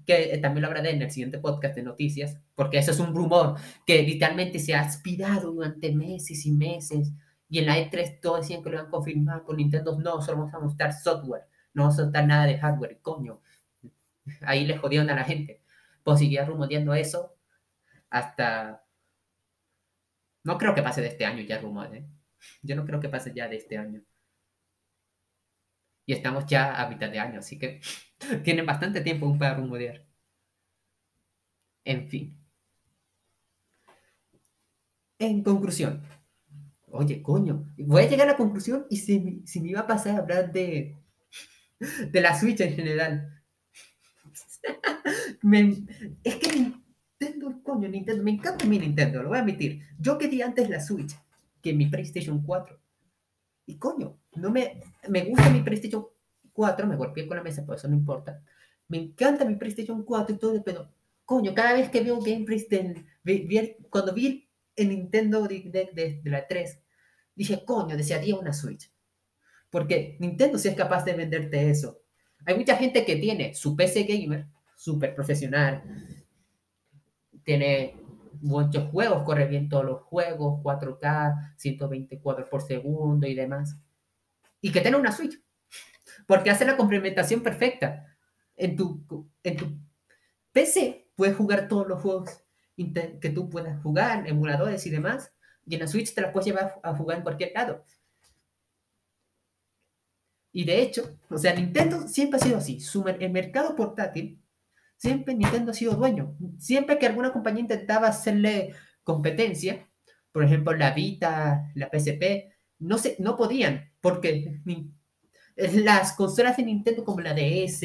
que 0.07 0.33
eh, 0.33 0.38
también 0.38 0.62
lo 0.62 0.69
hablaré 0.69 0.93
en 0.93 1.02
el 1.02 1.11
siguiente 1.11 1.38
podcast 1.40 1.75
de 1.75 1.83
noticias, 1.83 2.38
porque 2.55 2.78
eso 2.78 2.93
es 2.93 3.00
un 3.00 3.14
rumor 3.14 3.57
que 3.87 4.02
literalmente 4.02 4.59
se 4.59 4.75
ha 4.75 4.81
aspirado 4.81 5.52
durante 5.52 5.95
meses 5.95 6.47
y 6.47 6.52
meses, 6.52 7.12
y 7.49 7.59
en 7.61 7.67
la 7.67 7.78
E3 7.78 8.21
todos 8.21 8.40
decían 8.40 8.62
que 8.62 8.71
lo 8.71 8.76
iban 8.76 8.88
a 8.88 8.90
confirmar, 8.90 9.45
con 9.45 9.57
Nintendo 9.57 9.99
no, 9.99 10.21
solo 10.23 10.38
vamos 10.38 10.55
a 10.55 10.59
mostrar 10.61 10.93
software, 10.93 11.45
no 11.73 11.85
vamos 11.85 11.99
a 11.99 12.02
mostrar 12.05 12.26
nada 12.26 12.47
de 12.47 12.59
hardware, 12.59 13.00
coño. 13.00 13.40
Ahí 14.43 14.67
le 14.67 14.78
jodieron 14.78 15.11
a 15.11 15.14
la 15.14 15.25
gente. 15.25 15.62
Pues 16.05 16.21
seguía 16.21 16.45
rumoreando 16.45 16.95
eso 16.95 17.37
hasta... 18.11 18.85
No 20.45 20.59
creo 20.59 20.75
que 20.75 20.83
pase 20.83 21.00
de 21.00 21.09
este 21.09 21.26
año 21.26 21.43
ya 21.43 21.59
rumor, 21.59 21.95
¿eh? 21.95 22.07
Yo 22.62 22.76
no 22.76 22.85
creo 22.87 23.00
que 23.00 23.09
pase 23.09 23.33
ya 23.35 23.49
de 23.49 23.57
este 23.57 23.78
año. 23.78 24.02
Y 26.07 26.12
estamos 26.14 26.47
ya 26.47 26.81
a 26.81 26.88
mitad 26.88 27.11
de 27.11 27.19
año, 27.19 27.38
así 27.40 27.59
que 27.59 27.81
tienen 28.45 28.67
bastante 28.67 29.00
tiempo 29.02 29.37
para 29.38 29.55
rumorear. 29.55 30.05
En 31.85 32.09
fin. 32.09 32.38
En 35.19 35.43
conclusión. 35.43 36.02
Oye, 36.99 37.23
coño, 37.23 37.64
voy 37.78 38.02
a 38.02 38.09
llegar 38.09 38.26
a 38.26 38.33
la 38.33 38.37
conclusión 38.37 38.85
y 38.90 38.97
si 38.97 39.21
me, 39.21 39.69
iba 39.69 39.78
a 39.78 39.87
pasar 39.87 40.17
a 40.17 40.19
hablar 40.19 40.52
de, 40.52 40.97
de 42.11 42.21
la 42.21 42.37
Switch 42.37 42.61
en 42.61 42.75
general. 42.75 43.40
es 46.25 46.37
que 46.37 46.73
Nintendo, 47.21 47.61
coño, 47.62 47.88
Nintendo, 47.88 48.25
me 48.25 48.33
encanta 48.33 48.64
mi 48.64 48.81
Nintendo, 48.81 49.23
lo 49.23 49.28
voy 49.28 49.38
a 49.38 49.43
admitir. 49.43 49.81
Yo 49.97 50.19
quería 50.19 50.47
antes 50.47 50.69
la 50.69 50.81
Switch 50.81 51.17
que 51.62 51.73
mi 51.73 51.87
PlayStation 51.87 52.43
4. 52.43 52.76
Y 53.67 53.76
coño, 53.76 54.19
no 54.35 54.50
me, 54.50 54.81
me 55.09 55.23
gusta 55.23 55.50
mi 55.50 55.61
PlayStation 55.61 56.05
4, 56.52 56.85
me 56.85 56.97
golpeé 56.97 57.28
con 57.28 57.37
la 57.37 57.45
mesa, 57.45 57.64
por 57.64 57.76
eso 57.76 57.87
no 57.87 57.95
importa. 57.95 58.43
Me 58.88 58.99
encanta 58.99 59.45
mi 59.45 59.55
PlayStation 59.55 60.02
4 60.02 60.35
y 60.35 60.38
todo, 60.40 60.64
pero 60.64 60.90
coño, 61.25 61.55
cada 61.55 61.75
vez 61.75 61.90
que 61.90 62.00
veo 62.00 62.21
gameplays 62.21 62.69
de, 62.69 63.07
cuando 63.88 64.12
vi 64.12 64.49
el 64.75 64.88
Nintendo 64.88 65.47
Direct 65.47 65.95
de, 65.95 66.21
de, 66.25 66.31
la 66.31 66.45
3, 66.49 66.81
dije, 67.38 67.64
coño, 67.64 67.97
desearía 67.97 68.37
una 68.37 68.52
Switch. 68.52 68.90
Porque 69.71 70.16
Nintendo 70.21 70.59
sí 70.59 70.68
es 70.68 70.75
capaz 70.75 71.04
de 71.04 71.14
venderte 71.14 71.71
eso. 71.71 72.00
Hay 72.45 72.57
mucha 72.57 72.76
gente 72.76 73.04
que 73.04 73.16
tiene 73.16 73.54
su 73.54 73.76
PC 73.76 74.04
gamer, 74.04 74.47
súper 74.76 75.14
profesional, 75.14 75.83
tiene 77.45 77.97
muchos 78.40 78.90
juegos, 78.90 79.23
corre 79.25 79.47
bien 79.47 79.68
todos 79.68 79.85
los 79.85 80.02
juegos, 80.02 80.61
4K, 80.62 81.54
124 81.57 82.49
por 82.49 82.62
segundo 82.62 83.26
y 83.26 83.35
demás 83.35 83.76
y 84.61 84.73
que 84.73 84.80
tenga 84.80 84.99
una 84.99 85.12
Switch. 85.12 85.40
Porque 86.26 86.50
hace 86.50 86.64
la 86.64 86.76
complementación 86.76 87.42
perfecta. 87.42 88.04
En 88.57 88.76
tu, 88.76 89.28
en 89.42 89.57
tu 89.57 89.78
PC 90.52 91.12
puedes 91.14 91.37
jugar 91.37 91.68
todos 91.68 91.87
los 91.87 92.02
juegos 92.02 92.42
que 92.76 93.30
tú 93.30 93.49
puedas 93.49 93.80
jugar, 93.83 94.26
emuladores 94.28 94.87
y 94.87 94.90
demás. 94.90 95.33
Y 95.68 95.75
en 95.75 95.80
la 95.80 95.87
Switch 95.87 96.14
te 96.14 96.22
la 96.22 96.32
puedes 96.32 96.46
llevar 96.46 96.80
a 96.82 96.96
jugar 96.96 97.18
en 97.18 97.22
cualquier 97.22 97.52
lado. 97.54 97.84
Y 100.50 100.64
de 100.64 100.80
hecho, 100.80 101.18
o 101.28 101.37
sea, 101.37 101.54
Nintendo 101.54 102.08
siempre 102.08 102.40
ha 102.40 102.42
sido 102.42 102.56
así. 102.56 102.80
Su, 102.80 103.06
el 103.06 103.30
mercado 103.30 103.76
portátil, 103.76 104.42
siempre 104.96 105.34
Nintendo 105.34 105.72
ha 105.72 105.75
sido 105.75 105.94
dueño. 105.94 106.37
Siempre 106.58 106.98
que 106.98 107.06
alguna 107.06 107.32
compañía 107.32 107.60
intentaba 107.60 108.08
hacerle 108.08 108.75
competencia, 109.04 109.87
por 110.32 110.42
ejemplo, 110.42 110.75
la 110.75 110.92
Vita, 110.92 111.70
la 111.75 111.90
PSP, 111.92 112.50
no, 112.78 112.96
se, 112.96 113.16
no 113.18 113.37
podían, 113.37 113.92
porque 114.00 114.60
las 115.56 116.12
consolas 116.14 116.56
de 116.56 116.62
Nintendo 116.62 117.04
como 117.04 117.20
la 117.20 117.34
DS, 117.34 117.82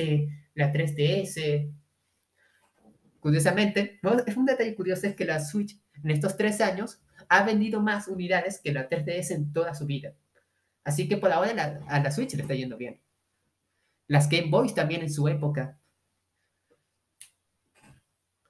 la 0.54 0.72
3DS, 0.72 1.70
curiosamente, 3.20 4.00
es 4.26 4.38
un 4.38 4.46
detalle 4.46 4.76
curioso 4.76 5.08
es 5.08 5.16
que 5.16 5.26
la 5.26 5.44
Switch 5.44 5.80
en 6.02 6.12
estos 6.12 6.38
tres 6.38 6.62
años 6.62 7.03
ha 7.30 7.44
vendido 7.44 7.82
más 7.82 8.08
unidades 8.08 8.60
que 8.60 8.74
la 8.74 8.90
3DS 8.90 9.32
en 9.32 9.54
toda 9.54 9.74
su 9.74 9.86
vida. 9.86 10.14
Así 10.84 11.08
que 11.08 11.18
por 11.18 11.32
ahora 11.32 11.82
a 11.88 12.00
la 12.00 12.12
Switch 12.12 12.34
le 12.34 12.42
está 12.42 12.54
yendo 12.54 12.78
bien. 12.78 13.02
Las 14.08 14.30
Game 14.30 14.50
Boys 14.50 14.74
también 14.74 15.02
en 15.02 15.12
su 15.12 15.28
época. 15.28 15.80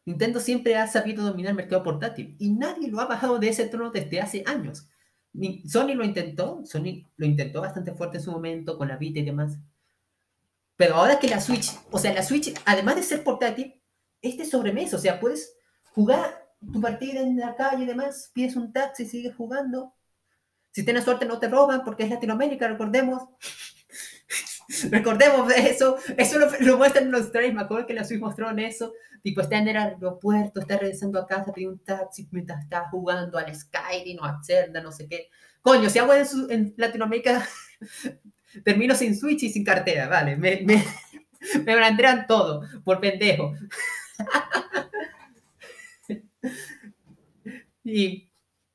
Nintendo 0.06 0.40
siempre 0.40 0.76
ha 0.76 0.88
sabido 0.88 1.24
dominar 1.24 1.52
el 1.52 1.58
mercado 1.58 1.84
portátil 1.84 2.36
y 2.40 2.52
nadie 2.52 2.90
lo 2.90 3.00
ha 3.00 3.06
bajado 3.06 3.40
de 3.40 3.50
ese 3.50 3.68
trono 3.68 3.92
desde 3.92 4.20
hace 4.20 4.44
años. 4.46 4.90
Sony 5.66 5.96
lo 5.96 6.04
intentó, 6.04 6.64
Sony 6.66 7.08
lo 7.16 7.26
intentó 7.26 7.62
bastante 7.62 7.94
fuerte 7.94 8.18
en 8.18 8.24
su 8.24 8.32
momento 8.32 8.78
con 8.78 8.88
la 8.88 8.98
Vita 8.98 9.20
y 9.20 9.26
demás. 9.26 9.58
Pero 10.76 10.96
ahora 10.96 11.20
que 11.20 11.30
la 11.30 11.40
Switch, 11.40 11.72
o 11.92 12.00
sea, 12.00 12.14
la 12.14 12.24
Switch, 12.24 12.54
además 12.66 12.96
de 12.96 13.04
ser 13.04 13.24
portátil, 13.24 13.82
este 14.22 14.44
es 14.44 14.50
sobremesa, 14.50 14.98
o 14.98 15.00
sea, 15.00 15.20
puedes 15.20 15.56
jugar 15.92 16.43
tu 16.72 16.82
partida 16.82 17.22
en 17.22 17.38
la 17.38 17.56
calle 17.56 17.84
y 17.84 17.88
demás, 17.88 18.32
pides 18.34 18.56
un 18.56 18.72
taxi 18.72 19.06
sigues 19.06 19.36
jugando. 19.36 19.94
Si 20.72 20.84
tienes 20.84 21.04
suerte 21.04 21.26
no 21.26 21.40
te 21.40 21.50
roban 21.50 21.84
porque 21.84 22.04
es 22.04 22.10
Latinoamérica, 22.10 22.68
recordemos. 22.68 23.24
recordemos 24.90 25.52
eso, 25.54 25.98
eso 26.18 26.40
lo, 26.40 26.48
lo 26.60 26.78
muestran 26.78 27.12
los 27.12 27.32
trailers, 27.32 27.56
me 27.56 27.62
acuerdo 27.62 27.86
que 27.86 27.94
la 27.94 28.04
Switch 28.04 28.20
mostró 28.20 28.50
en 28.50 28.60
eso, 28.60 28.94
Tipo, 29.24 29.40
está 29.40 29.58
en 29.58 29.70
el 29.70 29.78
aeropuerto, 29.78 30.60
está 30.60 30.78
regresando 30.78 31.18
a 31.18 31.26
casa, 31.26 31.54
pide 31.54 31.70
un 31.70 31.80
taxi 31.80 32.28
mientras 32.32 32.62
está 32.62 32.90
jugando 32.90 33.38
al 33.38 33.56
Skyrim 33.56 34.20
o 34.20 34.26
a 34.26 34.42
Zelda, 34.44 34.82
no 34.82 34.92
sé 34.92 35.08
qué. 35.08 35.30
Coño, 35.62 35.90
si 35.90 35.98
hago 35.98 36.14
en, 36.14 36.26
en 36.50 36.74
Latinoamérica, 36.76 37.48
termino 38.66 38.94
sin 38.96 39.18
Switch 39.18 39.44
y 39.44 39.50
sin 39.50 39.64
cartera, 39.64 40.10
vale. 40.10 40.36
Me, 40.36 40.60
me, 40.66 40.84
me 41.66 42.26
todo 42.28 42.64
por 42.84 43.00
pendejo. 43.00 43.54
Y 47.84 48.32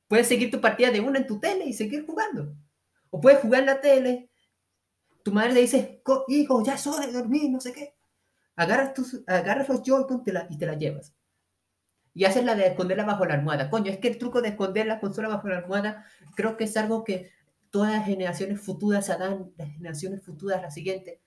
puedes 0.07 0.27
seguir 0.27 0.51
tu 0.51 0.61
partida 0.61 0.91
de 0.91 0.99
una 0.99 1.19
en 1.19 1.27
tu 1.27 1.39
tele 1.39 1.65
y 1.65 1.73
seguir 1.73 2.05
jugando. 2.05 2.55
O 3.09 3.19
puedes 3.19 3.39
jugar 3.39 3.61
en 3.61 3.65
la 3.67 3.81
tele. 3.81 4.29
Tu 5.23 5.31
madre 5.31 5.53
le 5.53 5.61
dice, 5.61 6.01
hijo, 6.27 6.63
ya 6.63 6.75
es 6.75 6.87
hora 6.87 7.05
de 7.05 7.13
dormir, 7.13 7.49
no 7.49 7.59
sé 7.59 7.73
qué 7.73 7.99
agarras, 8.59 8.93
tus, 8.93 9.23
agarras 9.25 9.69
los 9.69 9.83
Joy-Con 9.83 10.21
y 10.49 10.57
te 10.57 10.65
la 10.65 10.73
llevas. 10.73 11.15
Y 12.13 12.25
haces 12.25 12.43
la 12.43 12.55
de 12.55 12.67
esconderla 12.67 13.05
bajo 13.05 13.25
la 13.25 13.35
almohada. 13.35 13.69
Coño, 13.69 13.89
es 13.89 13.99
que 13.99 14.09
el 14.09 14.17
truco 14.17 14.41
de 14.41 14.49
esconder 14.49 14.85
la 14.85 14.99
consola 14.99 15.29
bajo 15.29 15.47
la 15.47 15.59
almohada 15.59 16.05
creo 16.35 16.57
que 16.57 16.65
es 16.65 16.75
algo 16.75 17.05
que 17.05 17.31
todas 17.69 17.93
las 17.93 18.05
generaciones 18.05 18.59
futuras 18.59 19.09
harán, 19.09 19.53
las 19.55 19.69
generaciones 19.69 20.25
futuras, 20.25 20.61
la 20.61 20.71
siguiente. 20.71 21.21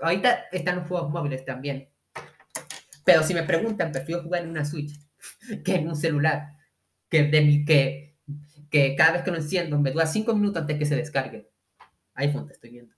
Ahorita 0.00 0.46
están 0.50 0.76
los 0.76 0.88
juegos 0.88 1.10
móviles 1.10 1.44
también. 1.44 1.88
Pero 3.04 3.22
si 3.22 3.32
me 3.32 3.44
preguntan, 3.44 3.92
prefiero 3.92 4.24
jugar 4.24 4.42
en 4.42 4.50
una 4.50 4.64
Switch 4.64 4.98
que 5.64 5.74
en 5.74 5.88
un 5.88 5.96
celular. 5.96 6.56
Que, 7.08 7.24
de 7.24 7.64
que, 7.64 8.18
que 8.70 8.96
cada 8.96 9.12
vez 9.12 9.22
que 9.22 9.30
lo 9.30 9.36
enciendo 9.36 9.78
me 9.78 9.92
dura 9.92 10.06
5 10.06 10.34
minutos 10.34 10.62
antes 10.62 10.78
que 10.78 10.86
se 10.86 10.96
descargue. 10.96 11.50
iPhone 12.14 12.46
te 12.46 12.52
estoy 12.52 12.70
viendo. 12.70 12.94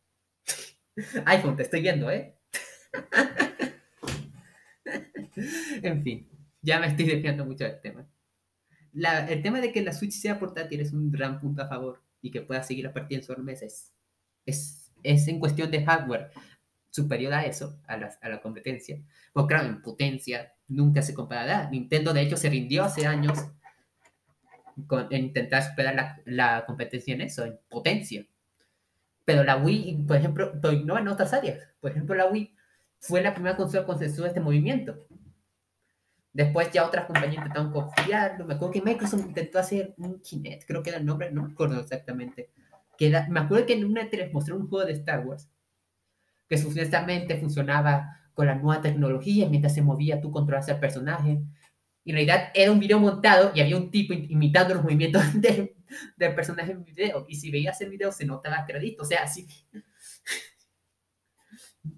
iPhone 1.26 1.56
te 1.56 1.62
estoy 1.62 1.82
viendo, 1.82 2.10
¿eh? 2.10 2.38
en 5.82 6.02
fin, 6.02 6.28
ya 6.62 6.80
me 6.80 6.86
estoy 6.86 7.06
desviando 7.06 7.44
mucho 7.44 7.64
del 7.64 7.80
tema. 7.80 8.08
el 9.28 9.42
tema 9.42 9.60
de 9.60 9.72
que 9.72 9.82
la 9.82 9.92
Switch 9.92 10.12
sea 10.12 10.38
portátil 10.38 10.80
es 10.80 10.92
un 10.92 11.10
gran 11.10 11.38
punto 11.38 11.62
a 11.62 11.68
favor 11.68 12.02
y 12.20 12.30
que 12.30 12.42
pueda 12.42 12.62
seguir 12.62 12.86
a 12.86 12.92
partir 12.92 13.18
en 13.18 13.24
su 13.24 13.32
es, 13.32 13.92
es, 14.46 14.92
es 15.02 15.28
en 15.28 15.38
cuestión 15.38 15.70
de 15.70 15.84
hardware 15.84 16.30
superior 16.90 17.34
a 17.34 17.46
eso, 17.46 17.80
a 17.86 17.96
la, 17.96 18.18
a 18.20 18.28
la 18.28 18.40
competencia. 18.40 19.00
Porque 19.32 19.54
claro, 19.54 19.68
en 19.68 19.82
potencia 19.82 20.52
nunca 20.68 21.02
se 21.02 21.14
comparará. 21.14 21.68
Nintendo 21.70 22.12
de 22.12 22.22
hecho 22.22 22.36
se 22.36 22.50
rindió 22.50 22.84
hace 22.84 23.06
años 23.06 23.38
con, 24.86 25.06
en 25.10 25.24
intentar 25.24 25.62
superar 25.62 25.94
la, 25.94 26.20
la 26.24 26.64
competencia 26.66 27.14
en 27.14 27.22
eso, 27.22 27.44
en 27.44 27.58
potencia. 27.68 28.26
Pero 29.24 29.44
la 29.44 29.56
Wii, 29.56 30.04
por 30.06 30.16
ejemplo, 30.16 30.52
lo 30.62 30.98
en 30.98 31.08
otras 31.08 31.32
áreas. 31.32 31.58
Por 31.80 31.90
ejemplo, 31.90 32.14
la 32.14 32.26
Wii 32.26 32.54
fue 33.00 33.20
la 33.20 33.34
primera 33.34 33.56
consola 33.56 33.84
con 33.84 33.98
de 33.98 34.06
este 34.06 34.40
movimiento. 34.40 35.06
Después 36.32 36.70
ya 36.70 36.86
otras 36.86 37.06
compañías 37.06 37.36
intentaron 37.36 37.72
copiarlo. 37.72 38.46
Me 38.46 38.54
acuerdo 38.54 38.72
que 38.72 38.82
Microsoft 38.82 39.26
intentó 39.26 39.58
hacer 39.58 39.94
un 39.98 40.20
Kinect, 40.20 40.66
creo 40.66 40.82
que 40.82 40.90
era 40.90 40.98
el 40.98 41.06
nombre, 41.06 41.30
no 41.30 41.42
me 41.42 41.52
acuerdo 41.52 41.80
exactamente. 41.80 42.50
Que 42.96 43.10
me 43.28 43.40
acuerdo 43.40 43.66
que 43.66 43.72
en 43.72 43.84
una 43.84 44.04
les 44.04 44.32
mostró 44.32 44.56
un 44.56 44.68
juego 44.68 44.86
de 44.86 44.92
Star 44.92 45.26
Wars 45.26 45.48
que 46.48 46.56
supuestamente 46.56 47.36
funcionaba 47.36 48.17
con 48.38 48.46
la 48.46 48.54
nueva 48.54 48.80
tecnología 48.80 49.48
mientras 49.48 49.74
se 49.74 49.82
movía 49.82 50.20
tú 50.20 50.30
controlabas 50.30 50.68
al 50.68 50.78
personaje. 50.78 51.42
Y 52.04 52.10
en 52.10 52.14
realidad 52.14 52.52
era 52.54 52.70
un 52.70 52.78
video 52.78 53.00
montado 53.00 53.50
y 53.52 53.60
había 53.60 53.76
un 53.76 53.90
tipo 53.90 54.14
imitando 54.14 54.74
los 54.74 54.84
movimientos 54.84 55.24
del, 55.34 55.74
personaje 56.36 56.70
en 56.70 56.84
video. 56.84 57.26
Y 57.28 57.34
si 57.34 57.50
veías 57.50 57.80
el 57.80 57.90
video 57.90 58.12
se 58.12 58.24
notaba 58.24 58.64
crédito. 58.64 59.02
O 59.02 59.06
sea, 59.06 59.26
sí. 59.26 59.48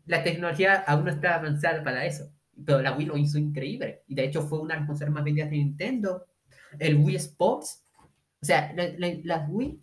La 0.06 0.22
tecnología 0.22 0.76
aún 0.86 1.04
no 1.04 1.10
estaba 1.10 1.34
avanzada 1.34 1.84
para 1.84 2.06
eso. 2.06 2.32
Pero 2.64 2.80
la 2.80 2.96
Wii 2.96 3.06
lo 3.06 3.18
hizo 3.18 3.36
increíble. 3.36 4.04
Y 4.06 4.14
de 4.14 4.24
hecho 4.24 4.40
fue 4.40 4.60
una 4.60 4.72
de 4.72 4.80
las 4.80 4.86
consolas 4.86 5.12
más 5.12 5.24
vendidas 5.24 5.50
de 5.50 5.58
Nintendo. 5.58 6.26
El 6.78 6.96
Wii 6.96 7.16
Sports. 7.16 7.84
O 8.40 8.46
sea, 8.46 8.74
la, 8.74 9.46
Wii 9.46 9.78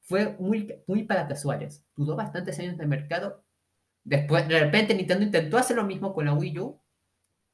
fue 0.00 0.36
muy, 0.40 0.82
muy 0.88 1.04
para 1.04 1.28
casuales. 1.28 1.86
Duró 1.94 2.16
bastantes 2.16 2.58
años 2.58 2.76
de 2.76 2.86
mercado. 2.88 3.43
Después, 4.04 4.46
de 4.46 4.60
repente, 4.60 4.94
Nintendo 4.94 5.24
intentó 5.24 5.56
hacer 5.56 5.76
lo 5.76 5.84
mismo 5.84 6.12
con 6.12 6.26
la 6.26 6.34
Wii 6.34 6.58
U. 6.58 6.80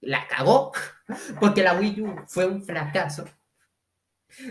La 0.01 0.27
cagó. 0.27 0.73
Porque 1.41 1.63
la 1.63 1.79
Wii 1.79 2.01
U 2.03 2.15
fue 2.27 2.47
un 2.47 2.63
fracaso. 2.63 3.25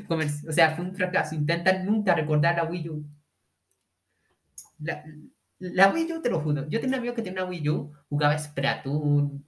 O 0.08 0.52
sea, 0.52 0.76
fue 0.76 0.86
un 0.86 0.96
fracaso. 0.96 1.36
Intentan 1.36 1.86
nunca 1.86 2.16
recordar 2.16 2.56
la 2.56 2.64
Wii 2.64 2.90
U. 2.90 3.06
La, 5.60 5.90
Wii 5.90 6.14
U, 6.14 6.22
te 6.22 6.30
lo 6.30 6.40
juro. 6.40 6.68
Yo 6.70 6.80
tenía 6.80 6.96
un 6.96 7.02
amigo 7.02 7.16
que 7.16 7.22
tenía 7.22 7.44
una 7.44 7.50
Wii 7.50 7.70
U, 7.70 7.94
jugaba 8.08 8.38
Splatoon, 8.38 9.46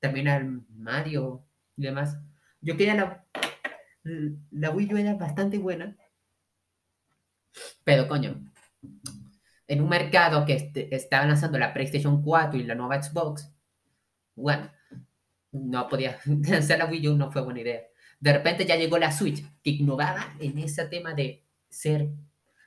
también 0.00 0.26
al 0.26 0.62
Mario 0.70 1.46
y 1.76 1.82
demás. 1.82 2.18
Yo 2.60 2.76
quería 2.76 2.94
la. 2.94 3.24
La 4.50 4.70
Wii 4.70 4.94
U 4.94 4.96
era 4.96 5.14
bastante 5.14 5.58
buena. 5.58 5.96
Pero 7.84 8.08
coño, 8.08 8.42
en 9.72 9.80
un 9.80 9.88
mercado 9.88 10.44
que 10.44 10.52
este, 10.52 10.94
estaba 10.94 11.24
lanzando 11.24 11.58
la 11.58 11.72
PlayStation 11.72 12.20
4 12.22 12.60
y 12.60 12.64
la 12.64 12.74
nueva 12.74 13.02
Xbox, 13.02 13.50
bueno, 14.34 14.70
no 15.50 15.88
podía 15.88 16.18
lanzar 16.26 16.76
la 16.76 16.84
Wii 16.84 17.08
U, 17.08 17.16
no 17.16 17.32
fue 17.32 17.40
buena 17.42 17.60
idea. 17.60 17.80
De 18.20 18.34
repente 18.34 18.66
ya 18.66 18.76
llegó 18.76 18.98
la 18.98 19.10
Switch, 19.10 19.42
que 19.62 19.70
innovaba 19.70 20.34
en 20.38 20.58
ese 20.58 20.84
tema 20.88 21.14
de 21.14 21.46
ser, 21.70 22.10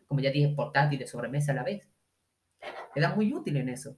como 0.07 0.19
ya 0.19 0.31
dije, 0.31 0.49
portátil 0.55 0.97
de 0.97 1.05
sobremesa 1.05 1.51
a 1.51 1.55
la 1.55 1.63
vez. 1.63 1.87
Era 2.95 3.13
muy 3.13 3.31
útil 3.31 3.57
en 3.57 3.69
eso. 3.69 3.95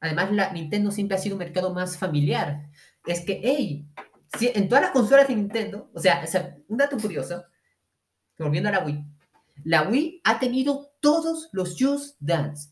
Además, 0.00 0.32
la 0.32 0.50
Nintendo 0.50 0.90
siempre 0.92 1.18
ha 1.18 1.20
sido 1.20 1.34
un 1.34 1.40
mercado 1.40 1.74
más 1.74 1.98
familiar. 1.98 2.70
Es 3.04 3.20
que, 3.20 3.38
hey, 3.44 3.86
en 4.40 4.66
todas 4.70 4.84
las 4.84 4.92
consolas 4.92 5.28
de 5.28 5.36
Nintendo, 5.36 5.90
o 5.92 6.00
sea, 6.00 6.24
un 6.68 6.78
dato 6.78 6.96
curioso, 6.96 7.44
volviendo 8.38 8.70
a 8.70 8.72
la 8.72 8.82
Wii, 8.82 9.04
la 9.64 9.82
Wii 9.82 10.22
ha 10.24 10.38
tenido 10.38 10.93
todos 11.04 11.50
los 11.52 11.76
Just 11.78 12.16
Dance. 12.18 12.70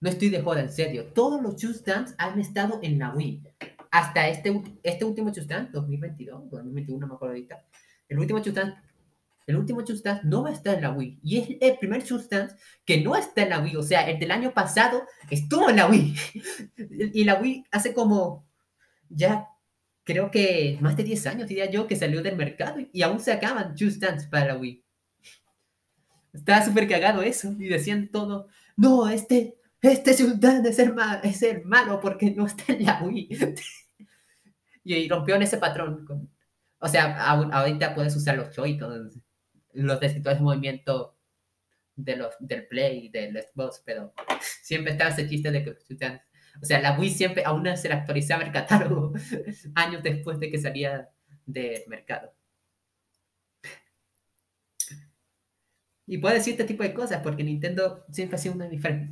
No 0.00 0.08
estoy 0.08 0.28
de 0.28 0.40
joda, 0.40 0.60
en 0.60 0.72
serio. 0.72 1.12
Todos 1.12 1.42
los 1.42 1.60
Just 1.60 1.84
Dance 1.84 2.14
han 2.16 2.38
estado 2.38 2.78
en 2.80 3.00
la 3.00 3.12
Wii. 3.12 3.42
Hasta 3.90 4.28
este, 4.28 4.62
este 4.84 5.04
último 5.04 5.32
Just 5.34 5.48
Dance, 5.48 5.72
2022, 5.72 6.48
2021, 6.48 7.00
no 7.00 7.06
me 7.08 7.14
acuerdo 7.14 7.34
ahorita. 7.34 7.66
El 8.08 8.20
último 8.20 8.38
Just 8.38 8.56
Dance 8.56 8.76
el 9.46 9.56
último 9.56 9.80
Just 9.80 10.04
Dance 10.04 10.22
no 10.24 10.42
va 10.42 10.50
a 10.50 10.52
estar 10.52 10.76
en 10.76 10.82
la 10.82 10.92
Wii. 10.92 11.18
Y 11.22 11.38
es 11.38 11.48
el 11.60 11.76
primer 11.78 12.08
Just 12.08 12.30
Dance 12.30 12.54
que 12.84 13.02
no 13.02 13.16
está 13.16 13.42
en 13.42 13.50
la 13.50 13.60
Wii. 13.60 13.76
O 13.76 13.82
sea, 13.82 14.08
el 14.08 14.18
del 14.18 14.30
año 14.30 14.54
pasado 14.54 15.02
estuvo 15.28 15.68
en 15.68 15.76
la 15.76 15.88
Wii. 15.88 16.14
y 17.12 17.24
la 17.24 17.40
Wii 17.40 17.64
hace 17.70 17.92
como 17.92 18.46
ya 19.10 19.48
creo 20.04 20.30
que 20.30 20.78
más 20.80 20.96
de 20.96 21.02
10 21.02 21.26
años, 21.26 21.48
diría 21.48 21.70
yo, 21.70 21.86
que 21.86 21.96
salió 21.96 22.22
del 22.22 22.36
mercado 22.36 22.78
y 22.92 23.02
aún 23.02 23.20
se 23.20 23.32
acaban 23.32 23.74
Just 23.78 24.00
Dance 24.00 24.28
para 24.28 24.46
la 24.46 24.56
Wii. 24.56 24.83
Estaba 26.34 26.64
súper 26.64 26.88
cagado 26.88 27.22
eso 27.22 27.54
y 27.58 27.68
decían 27.68 28.08
todo, 28.08 28.48
no, 28.76 29.08
este, 29.08 29.56
este 29.80 30.14
Dance 30.36 30.68
es 30.68 30.78
el, 30.80 30.94
es 31.22 31.42
el 31.42 31.64
malo 31.64 32.00
porque 32.00 32.32
no 32.32 32.46
está 32.46 32.72
en 32.72 32.84
la 32.84 33.00
Wii. 33.02 33.28
y 34.84 35.08
rompió 35.08 35.36
en 35.36 35.42
ese 35.42 35.58
patrón. 35.58 36.28
o 36.78 36.88
sea, 36.88 37.30
ahorita 37.30 37.94
puedes 37.94 38.14
usar 38.16 38.36
los 38.36 38.54
Joy 38.54 38.78
los 39.72 40.00
de 40.00 40.40
movimiento 40.40 41.16
de 41.96 42.16
los, 42.16 42.34
del 42.40 42.66
Play, 42.66 43.08
del 43.08 43.40
Xbox, 43.40 43.82
pero 43.84 44.12
siempre 44.40 44.92
estaba 44.92 45.10
ese 45.10 45.28
chiste 45.28 45.50
de 45.50 45.64
que, 45.64 45.70
o 45.70 46.64
sea, 46.64 46.80
la 46.80 46.98
Wii 46.98 47.10
siempre 47.10 47.44
aún 47.44 47.64
se 47.76 47.88
le 47.88 47.94
actualizaba 47.94 48.42
el 48.42 48.52
catálogo 48.52 49.12
años 49.74 50.02
después 50.02 50.38
de 50.40 50.50
que 50.50 50.58
salía 50.58 51.08
del 51.46 51.82
mercado. 51.86 52.32
Y 56.06 56.18
puedo 56.18 56.34
decir 56.34 56.52
este 56.52 56.64
tipo 56.64 56.82
de 56.82 56.92
cosas 56.92 57.22
porque 57.22 57.44
Nintendo 57.44 58.04
siempre 58.10 58.36
ha 58.36 58.38
sido 58.38 58.54
una, 58.54 58.68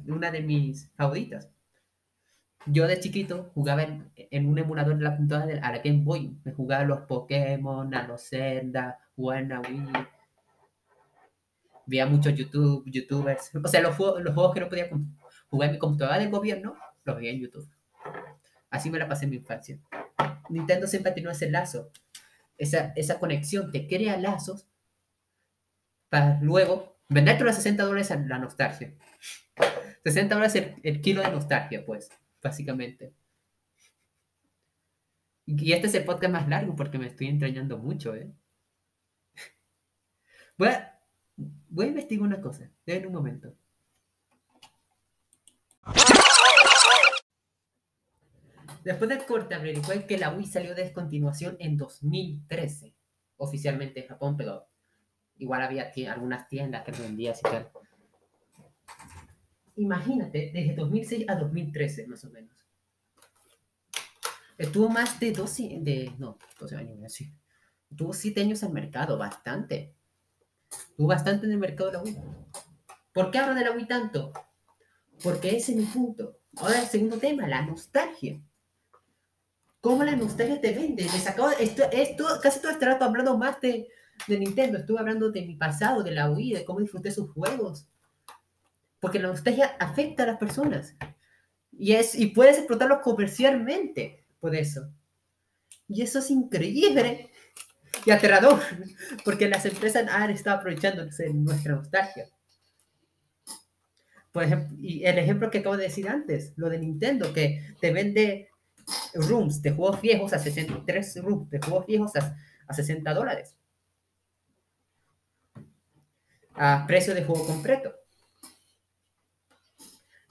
una 0.09 0.31
de 0.31 0.41
mis 0.43 0.91
favoritas. 0.95 1.51
Yo 2.67 2.87
de 2.87 3.01
chiquito 3.01 3.51
jugaba 3.55 3.83
en, 3.83 4.47
un 4.47 4.59
emulador 4.59 4.97
de 4.97 5.05
la 5.05 5.17
computadora 5.17 5.67
a 5.67 5.73
la 5.73 5.79
Game 5.79 6.03
Boy. 6.05 6.37
Me 6.45 6.53
jugaba 6.53 6.85
los 6.85 7.01
Pokémon, 7.01 7.93
a 7.95 8.07
los 8.07 8.29
Zelda, 8.29 8.99
la 9.17 9.61
Wii 9.61 10.07
veía 11.87 12.07
muchos 12.07 12.35
YouTube, 12.35 12.85
youtubers, 12.87 13.51
o 13.55 13.69
sea, 13.69 13.81
los 13.81 13.99
los 13.99 14.35
juegos 14.35 14.55
que 14.55 14.61
no 14.61 14.69
podía 14.69 14.89
jugar 15.51 15.69
en 15.69 15.75
mi 15.75 15.79
computadora 15.79 16.19
del 16.19 16.31
gobierno, 16.31 16.75
los 17.05 17.17
veía 17.17 17.31
en 17.33 17.41
YouTube. 17.41 17.69
Así 18.71 18.91
me 18.91 18.99
la 18.99 19.09
pasé 19.09 19.25
en 19.25 19.31
mi 19.31 19.37
infancia. 19.37 19.79
Nintendo 20.49 20.87
siempre 20.87 21.13
ha 21.13 21.15
tenido 21.15 21.33
ese 21.33 21.51
lazo, 21.51 21.91
esa, 22.57 22.93
esa 22.97 23.19
conexión, 23.19 23.71
te 23.71 23.87
crea 23.87 24.17
lazos 24.17 24.67
para 26.13 26.39
luego 26.43 26.99
venderte 27.09 27.43
los 27.43 27.57
60 27.57 27.85
dólares 27.85 28.11
a 28.11 28.17
la 28.17 28.39
nostalgia. 28.39 28.93
60 30.05 30.35
dólares 30.35 30.75
el, 30.83 31.01
kilo 31.01 31.23
de 31.23 31.31
nostalgia, 31.31 31.87
pues, 31.87 32.11
básicamente. 32.43 33.15
Y 35.47 35.73
este 35.73 35.87
es 35.87 35.95
el 35.95 36.05
podcast 36.05 36.31
más 36.31 36.47
largo 36.51 36.77
porque 36.77 36.99
me 36.99 37.07
estoy 37.07 37.29
entrañando 37.29 37.79
mucho, 37.79 38.15
¿eh? 38.15 38.31
Bueno, 40.59 40.77
Voy 41.71 41.87
a 41.87 41.89
investigar 41.89 42.27
una 42.27 42.43
cosa. 42.43 42.71
En 42.85 43.07
un 43.07 43.13
momento. 43.15 43.57
Después 48.85 49.09
de 49.09 49.25
corte 49.25 49.57
fue 49.83 50.07
que 50.07 50.19
la 50.19 50.29
Wii 50.29 50.47
salió 50.47 50.75
de 50.75 50.83
descontinuación 50.83 51.57
en 51.59 51.79
2013, 51.79 52.95
oficialmente 53.39 54.03
en 54.03 54.09
Japón, 54.09 54.37
pero 54.37 54.72
igual 55.43 55.63
había 55.63 55.93
algunas 56.11 56.49
tiendas 56.49 56.85
que 56.85 56.93
vendían 56.93 57.33
así 57.33 57.43
tal. 57.43 57.71
Imagínate, 59.77 60.51
desde 60.55 60.75
2006 60.75 61.29
a 61.29 61.35
2013, 61.35 62.07
más 62.07 62.25
o 62.25 62.31
menos. 62.31 62.57
Estuvo 64.57 64.89
más 64.89 65.19
de 65.19 65.33
12, 65.33 65.79
de, 65.81 66.13
no, 66.19 66.39
12 66.61 66.77
años, 66.77 66.99
así. 67.05 67.35
Tuvo 67.97 68.13
7 68.13 68.41
años 68.41 68.63
al 68.63 68.73
mercado, 68.73 69.19
bastante. 69.19 69.97
Tuvo 70.97 71.09
bastante 71.09 71.47
en 71.47 71.53
el 71.53 71.59
mercado 71.59 71.91
de 71.91 71.97
la 71.97 72.03
Wii. 72.05 72.17
¿Por 73.13 73.31
qué 73.31 73.39
hablo 73.39 73.55
de 73.55 73.65
la 73.65 73.73
Wii 73.73 73.87
tanto? 73.87 74.33
Porque 75.23 75.57
ese 75.57 75.73
es 75.73 75.79
mi 75.79 75.85
punto. 75.85 76.39
Ahora 76.57 76.81
el 76.81 76.87
segundo 76.87 77.19
tema, 77.19 77.49
la 77.49 77.63
nostalgia. 77.63 78.41
¿Cómo 79.81 80.05
la 80.05 80.15
nostalgia 80.15 80.61
te 80.61 80.73
vende? 80.73 81.03
Les 81.03 81.27
acabo, 81.27 81.51
esto, 81.51 81.83
esto, 81.91 82.27
casi 82.41 82.61
todo 82.61 82.71
este 82.71 82.87
rato 82.87 83.05
hablando 83.05 83.37
más 83.37 83.61
de, 83.61 83.89
de 84.27 84.39
Nintendo. 84.39 84.79
Estuve 84.79 85.01
hablando 85.01 85.31
de 85.31 85.43
mi 85.43 85.57
pasado, 85.57 86.03
de 86.03 86.13
la 86.13 86.31
Wii, 86.31 86.55
de 86.55 86.65
cómo 86.65 86.81
disfruté 86.81 87.11
sus 87.11 87.31
juegos. 87.31 87.87
Porque 89.01 89.19
la 89.19 89.29
nostalgia 89.29 89.77
afecta 89.79 90.23
a 90.23 90.27
las 90.27 90.39
personas. 90.39 90.95
Y, 91.73 91.93
es, 91.93 92.15
y 92.15 92.27
puedes 92.27 92.59
explotarlo 92.59 93.01
comercialmente 93.01 94.25
por 94.41 94.55
eso. 94.55 94.89
Y 95.89 96.03
eso 96.03 96.21
es 96.21 96.31
increíble 96.31 97.31
y 98.05 98.11
aterrador, 98.11 98.61
porque 99.25 99.49
las 99.49 99.65
empresas 99.67 100.09
han 100.09 100.31
estado 100.31 100.59
aprovechándose 100.59 101.33
nuestra 101.33 101.75
nostalgia. 101.75 102.29
Por 104.33 104.45
ejemplo, 104.45 104.77
y 104.81 105.05
el 105.05 105.19
ejemplo 105.19 105.51
que 105.51 105.59
acabo 105.59 105.77
de 105.77 105.85
decir 105.85 106.09
antes, 106.09 106.55
lo 106.57 106.71
de 106.71 106.79
Nintendo, 106.79 107.33
que 107.33 107.75
te 107.81 107.93
vende 107.93 108.49
rooms 109.15 109.61
de 109.61 109.73
juegos 109.73 110.01
viejos 110.01 110.33
a 110.33 110.39
63 110.39 111.23
rooms 111.23 111.51
de 111.51 111.59
juegos 111.61 111.87
viejos 111.87 112.17
a, 112.17 112.37
a 112.67 112.75
60 112.75 113.13
dólares. 113.13 113.57
A 116.55 116.85
precio 116.87 117.15
de 117.15 117.25
juego 117.25 117.47
completo. 117.47 117.95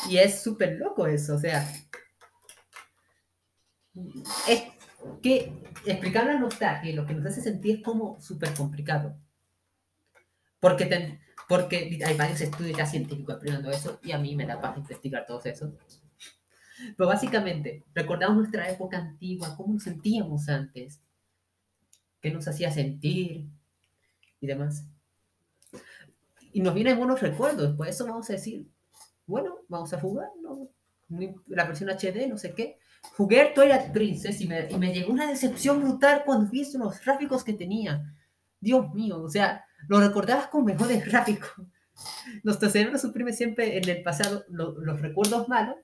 Y 0.10 0.17
es 0.17 0.41
súper 0.41 0.77
loco 0.77 1.07
eso, 1.07 1.36
o 1.36 1.39
sea. 1.39 1.67
Es, 4.47 4.63
que 5.21 5.51
explicar 5.86 6.25
la 6.25 6.39
nostalgia 6.39 6.95
lo 6.95 7.05
que 7.05 7.13
nos 7.13 7.25
hace 7.25 7.41
sentir 7.41 7.77
es 7.77 7.84
como 7.84 8.19
súper 8.21 8.53
complicado. 8.53 9.15
Porque, 10.60 11.19
porque 11.47 11.99
hay 12.05 12.15
varios 12.15 12.41
estudios 12.41 12.77
ya 12.77 12.86
científicos 12.86 13.36
explicando 13.36 13.71
eso 13.71 13.99
y 14.03 14.12
a 14.12 14.19
mí 14.19 14.36
me 14.36 14.45
da 14.45 14.62
paz 14.62 14.77
investigar 14.77 15.25
todo 15.25 15.41
eso. 15.43 15.73
Pero 16.97 17.07
básicamente, 17.07 17.84
recordamos 17.93 18.38
nuestra 18.38 18.69
época 18.69 18.97
antigua, 18.97 19.55
cómo 19.55 19.73
nos 19.73 19.84
sentíamos 19.84 20.49
antes, 20.49 21.01
qué 22.21 22.31
nos 22.31 22.47
hacía 22.47 22.71
sentir 22.71 23.47
y 24.39 24.47
demás. 24.47 24.86
Y 26.53 26.61
nos 26.61 26.73
vienen 26.73 26.97
buenos 26.97 27.21
recuerdos, 27.21 27.75
por 27.75 27.87
eso 27.87 28.05
vamos 28.05 28.29
a 28.29 28.33
decir, 28.33 28.67
bueno, 29.25 29.59
vamos 29.69 29.93
a 29.93 29.99
jugar, 29.99 30.29
la 31.47 31.65
versión 31.65 31.89
HD, 31.89 32.27
no 32.27 32.37
sé 32.37 32.53
qué. 32.53 32.77
Jugué 33.17 33.51
Twilight 33.55 33.91
Princess 33.91 34.41
y 34.41 34.47
me, 34.47 34.69
y 34.69 34.77
me 34.77 34.93
llegó 34.93 35.11
una 35.11 35.27
decepción 35.27 35.81
brutal 35.81 36.23
cuando 36.25 36.51
vi 36.51 36.65
los 36.73 37.03
gráficos 37.03 37.43
que 37.43 37.53
tenía. 37.53 38.15
Dios 38.59 38.93
mío, 38.93 39.21
o 39.21 39.29
sea, 39.29 39.65
lo 39.87 39.99
recordabas 39.99 40.47
con 40.47 40.65
mejores 40.65 41.05
gráficos. 41.05 41.49
Nuestro 42.43 42.69
cerebro 42.69 42.97
suprime 42.97 43.33
siempre 43.33 43.77
en 43.77 43.89
el 43.89 44.01
pasado 44.03 44.45
los 44.49 45.01
recuerdos 45.01 45.47
malos 45.49 45.75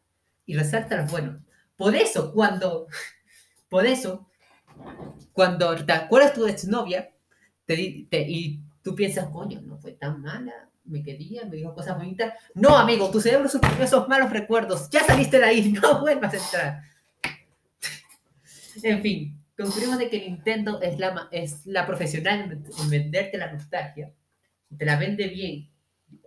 y 0.46 0.56
resalta 0.56 1.02
los 1.02 1.12
buenos. 1.12 1.42
Por 1.76 1.96
eso, 1.96 2.34
cuando, 2.34 2.88
por 3.70 3.86
eso, 3.86 4.28
cuando 5.34 5.76
te 5.86 5.94
acuerdas 5.94 6.34
tu 6.34 6.46
exnovia 6.48 7.10
te, 7.66 8.08
te, 8.10 8.22
y 8.22 8.64
tú 8.88 8.96
piensas, 8.96 9.28
coño, 9.28 9.60
no 9.64 9.78
fue 9.78 9.92
tan 9.92 10.22
mala, 10.22 10.70
me 10.86 11.04
quería, 11.04 11.44
me 11.44 11.58
dijo 11.58 11.76
cosas 11.76 11.98
bonitas. 11.98 12.34
No, 12.54 12.78
amigo, 12.78 13.12
tu 13.12 13.20
cerebro 13.20 13.50
suprimió 13.50 13.84
esos 13.84 14.08
malos 14.08 14.30
recuerdos. 14.30 14.90
Ya 14.90 15.04
saliste 15.04 15.40
de 15.40 15.44
ahí, 15.44 15.74
no 15.82 16.00
vuelvas 16.00 16.34
a 16.34 16.38
entrar. 16.38 16.84
en 18.84 19.02
fin, 19.02 19.44
concluimos 19.58 19.98
de 19.98 20.10
que 20.10 20.22
Nintendo 20.22 20.82
es 20.82 20.98
la, 21.00 21.28
es 21.34 21.66
la 21.66 21.86
profesional 21.86 22.64
en 22.80 22.90
venderte 22.90 23.38
la 23.38 23.52
nostalgia. 23.52 24.14
Te 24.78 24.86
la 24.86 24.98
vende 24.98 25.28
bien. 25.28 25.70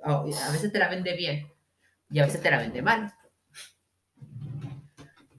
A 0.04 0.22
veces 0.52 0.70
te 0.70 0.78
la 0.78 0.88
vende 0.88 1.16
bien 1.16 1.50
y 2.10 2.18
a 2.18 2.26
veces 2.26 2.42
te 2.42 2.50
la 2.50 2.58
vende 2.58 2.82
mal. 2.82 3.14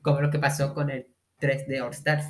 Como 0.01 0.21
lo 0.21 0.31
que 0.31 0.39
pasó 0.39 0.73
con 0.73 0.89
el 0.89 1.05
3D 1.39 1.83
All 1.83 1.93
Stars. 1.93 2.25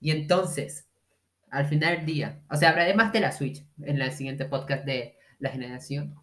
Y 0.00 0.10
entonces, 0.10 0.88
al 1.52 1.66
final 1.66 1.96
del 1.96 2.06
día, 2.06 2.42
o 2.50 2.56
sea, 2.56 2.70
hablaré 2.70 2.94
más 2.94 3.12
de 3.12 3.20
la 3.20 3.30
Switch 3.30 3.62
en 3.82 4.00
el 4.00 4.10
siguiente 4.10 4.46
podcast 4.46 4.86
de 4.86 5.18
la 5.38 5.50
generación. 5.50 6.14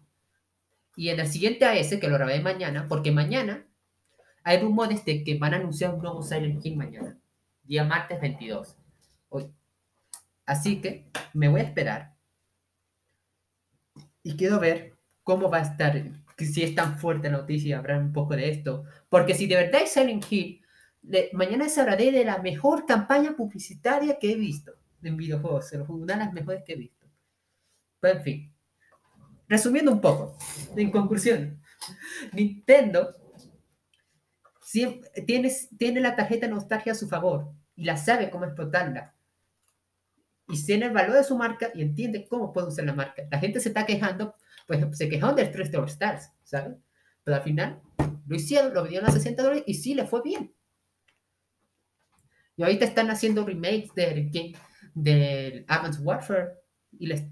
Y 0.96 1.10
en 1.10 1.20
el 1.20 1.28
siguiente 1.28 1.64
AS, 1.64 1.88
que 1.88 2.08
lo 2.08 2.16
grabé 2.16 2.40
mañana, 2.40 2.88
porque 2.88 3.12
mañana 3.12 3.64
hay 4.42 4.58
rumores 4.58 5.04
de 5.04 5.22
que 5.22 5.38
van 5.38 5.54
a 5.54 5.58
anunciar 5.58 5.94
un 5.94 6.02
nuevo 6.02 6.20
Silent 6.20 6.66
Hill 6.66 6.76
mañana, 6.76 7.16
día 7.62 7.84
martes 7.84 8.20
22. 8.20 8.76
Hoy. 9.28 9.54
Así 10.46 10.80
que 10.80 11.08
me 11.32 11.46
voy 11.46 11.60
a 11.60 11.64
esperar. 11.64 12.16
Y 14.24 14.36
quiero 14.36 14.58
ver 14.58 14.96
cómo 15.22 15.48
va 15.48 15.58
a 15.58 15.62
estar, 15.62 16.02
si 16.38 16.64
es 16.64 16.74
tan 16.74 16.98
fuerte 16.98 17.30
la 17.30 17.38
noticia, 17.38 17.78
habrá 17.78 17.96
un 17.98 18.12
poco 18.12 18.34
de 18.34 18.50
esto. 18.50 18.82
Porque 19.08 19.34
si 19.34 19.46
de 19.46 19.54
verdad 19.54 19.82
es 19.82 19.92
Silent 19.92 20.26
Hill, 20.28 20.60
mañana 21.34 21.68
se 21.68 21.80
hablaré 21.80 22.10
de 22.10 22.24
la 22.24 22.38
mejor 22.38 22.84
campaña 22.84 23.36
publicitaria 23.36 24.18
que 24.18 24.32
he 24.32 24.34
visto 24.34 24.79
en 25.02 25.16
videojuegos. 25.16 25.72
Una 25.88 26.14
de 26.14 26.20
las 26.20 26.32
mejores 26.32 26.62
que 26.64 26.72
he 26.72 26.76
visto. 26.76 27.06
Pero 28.00 28.18
en 28.18 28.22
fin. 28.22 28.54
Resumiendo 29.48 29.90
un 29.90 30.00
poco, 30.00 30.38
en 30.76 30.92
conclusión, 30.92 31.60
Nintendo 32.32 33.16
tiene, 35.26 35.52
tiene 35.76 36.00
la 36.00 36.14
tarjeta 36.14 36.46
nostalgia 36.46 36.92
a 36.92 36.94
su 36.94 37.08
favor 37.08 37.52
y 37.74 37.84
la 37.84 37.96
sabe 37.96 38.30
cómo 38.30 38.44
explotarla. 38.44 39.16
Y 40.46 40.64
tiene 40.64 40.86
el 40.86 40.92
valor 40.92 41.16
de 41.16 41.24
su 41.24 41.36
marca 41.36 41.70
y 41.74 41.82
entiende 41.82 42.28
cómo 42.28 42.52
puede 42.52 42.68
usar 42.68 42.84
la 42.84 42.92
marca. 42.92 43.24
La 43.30 43.40
gente 43.40 43.58
se 43.58 43.70
está 43.70 43.86
quejando, 43.86 44.36
pues 44.68 44.84
se 44.96 45.08
quejaron 45.08 45.34
del 45.34 45.50
3 45.50 45.72
de 45.72 45.78
All 45.78 45.88
Stars, 45.88 46.30
¿sabes? 46.44 46.76
Pero 47.24 47.36
al 47.36 47.42
final 47.42 47.82
lo 48.26 48.36
hicieron, 48.36 48.72
lo 48.72 48.82
vendieron 48.82 49.08
a 49.08 49.12
60 49.12 49.42
dólares 49.42 49.64
y 49.66 49.74
sí 49.74 49.94
le 49.94 50.06
fue 50.06 50.22
bien. 50.22 50.54
Y 52.56 52.62
ahorita 52.62 52.84
están 52.84 53.10
haciendo 53.10 53.44
remakes 53.44 53.94
del 53.94 54.30
game 54.30 54.54
del 54.94 55.64
Advanced 55.68 56.02
Warfare 56.02 56.54
y, 56.98 57.06
les, 57.06 57.24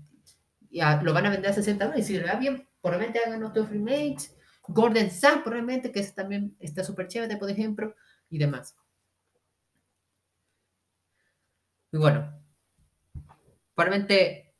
lo 1.02 1.12
van 1.12 1.26
a 1.26 1.30
vender 1.30 1.50
a 1.50 1.54
60 1.54 1.84
dólares. 1.84 2.08
Y 2.08 2.14
si 2.14 2.18
le 2.18 2.26
va 2.26 2.34
bien, 2.34 2.66
probablemente 2.80 3.20
hagan 3.24 3.44
otros 3.44 3.70
remakes. 3.70 4.34
Gordon 4.66 5.10
Sam, 5.10 5.42
probablemente, 5.42 5.90
que 5.90 6.02
también 6.04 6.56
está 6.60 6.84
súper 6.84 7.08
chévere, 7.08 7.36
por 7.36 7.50
ejemplo, 7.50 7.94
y 8.28 8.38
demás. 8.38 8.76
Y 11.90 11.96
bueno, 11.96 12.38
probablemente 13.74 14.54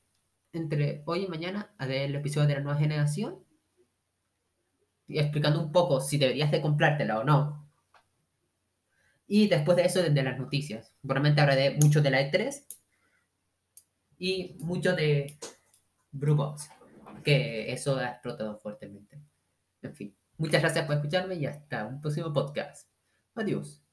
entre 0.53 1.03
hoy 1.05 1.25
y 1.25 1.29
mañana 1.29 1.75
haré 1.77 2.05
el 2.05 2.15
episodio 2.15 2.49
de 2.49 2.55
la 2.55 2.61
nueva 2.61 2.79
generación 2.79 3.45
y 5.07 5.19
explicando 5.19 5.61
un 5.61 5.73
poco 5.73 6.01
si 6.01 6.19
deberías 6.19 6.51
de 6.51 6.63
comprártela 6.63 7.19
o 7.19 7.25
no. 7.25 7.69
Y 9.27 9.49
después 9.49 9.77
de 9.77 9.85
eso, 9.85 10.03
de 10.03 10.23
las 10.23 10.39
noticias. 10.39 10.95
Probablemente 11.03 11.41
hablaré 11.43 11.79
mucho 11.83 12.01
de 12.01 12.11
la 12.11 12.23
E3 12.23 12.65
y 14.19 14.57
mucho 14.61 14.95
de 14.95 15.39
Brewbox, 16.13 16.71
que 17.25 17.73
eso 17.73 17.97
ha 17.97 18.11
explotado 18.11 18.59
fuertemente. 18.59 19.21
En 19.83 19.95
fin, 19.95 20.17
muchas 20.37 20.61
gracias 20.61 20.87
por 20.87 20.97
escucharme 20.97 21.37
y 21.37 21.47
hasta 21.47 21.87
un 21.87 22.01
próximo 22.01 22.33
podcast. 22.33 22.89
Adiós. 23.35 23.88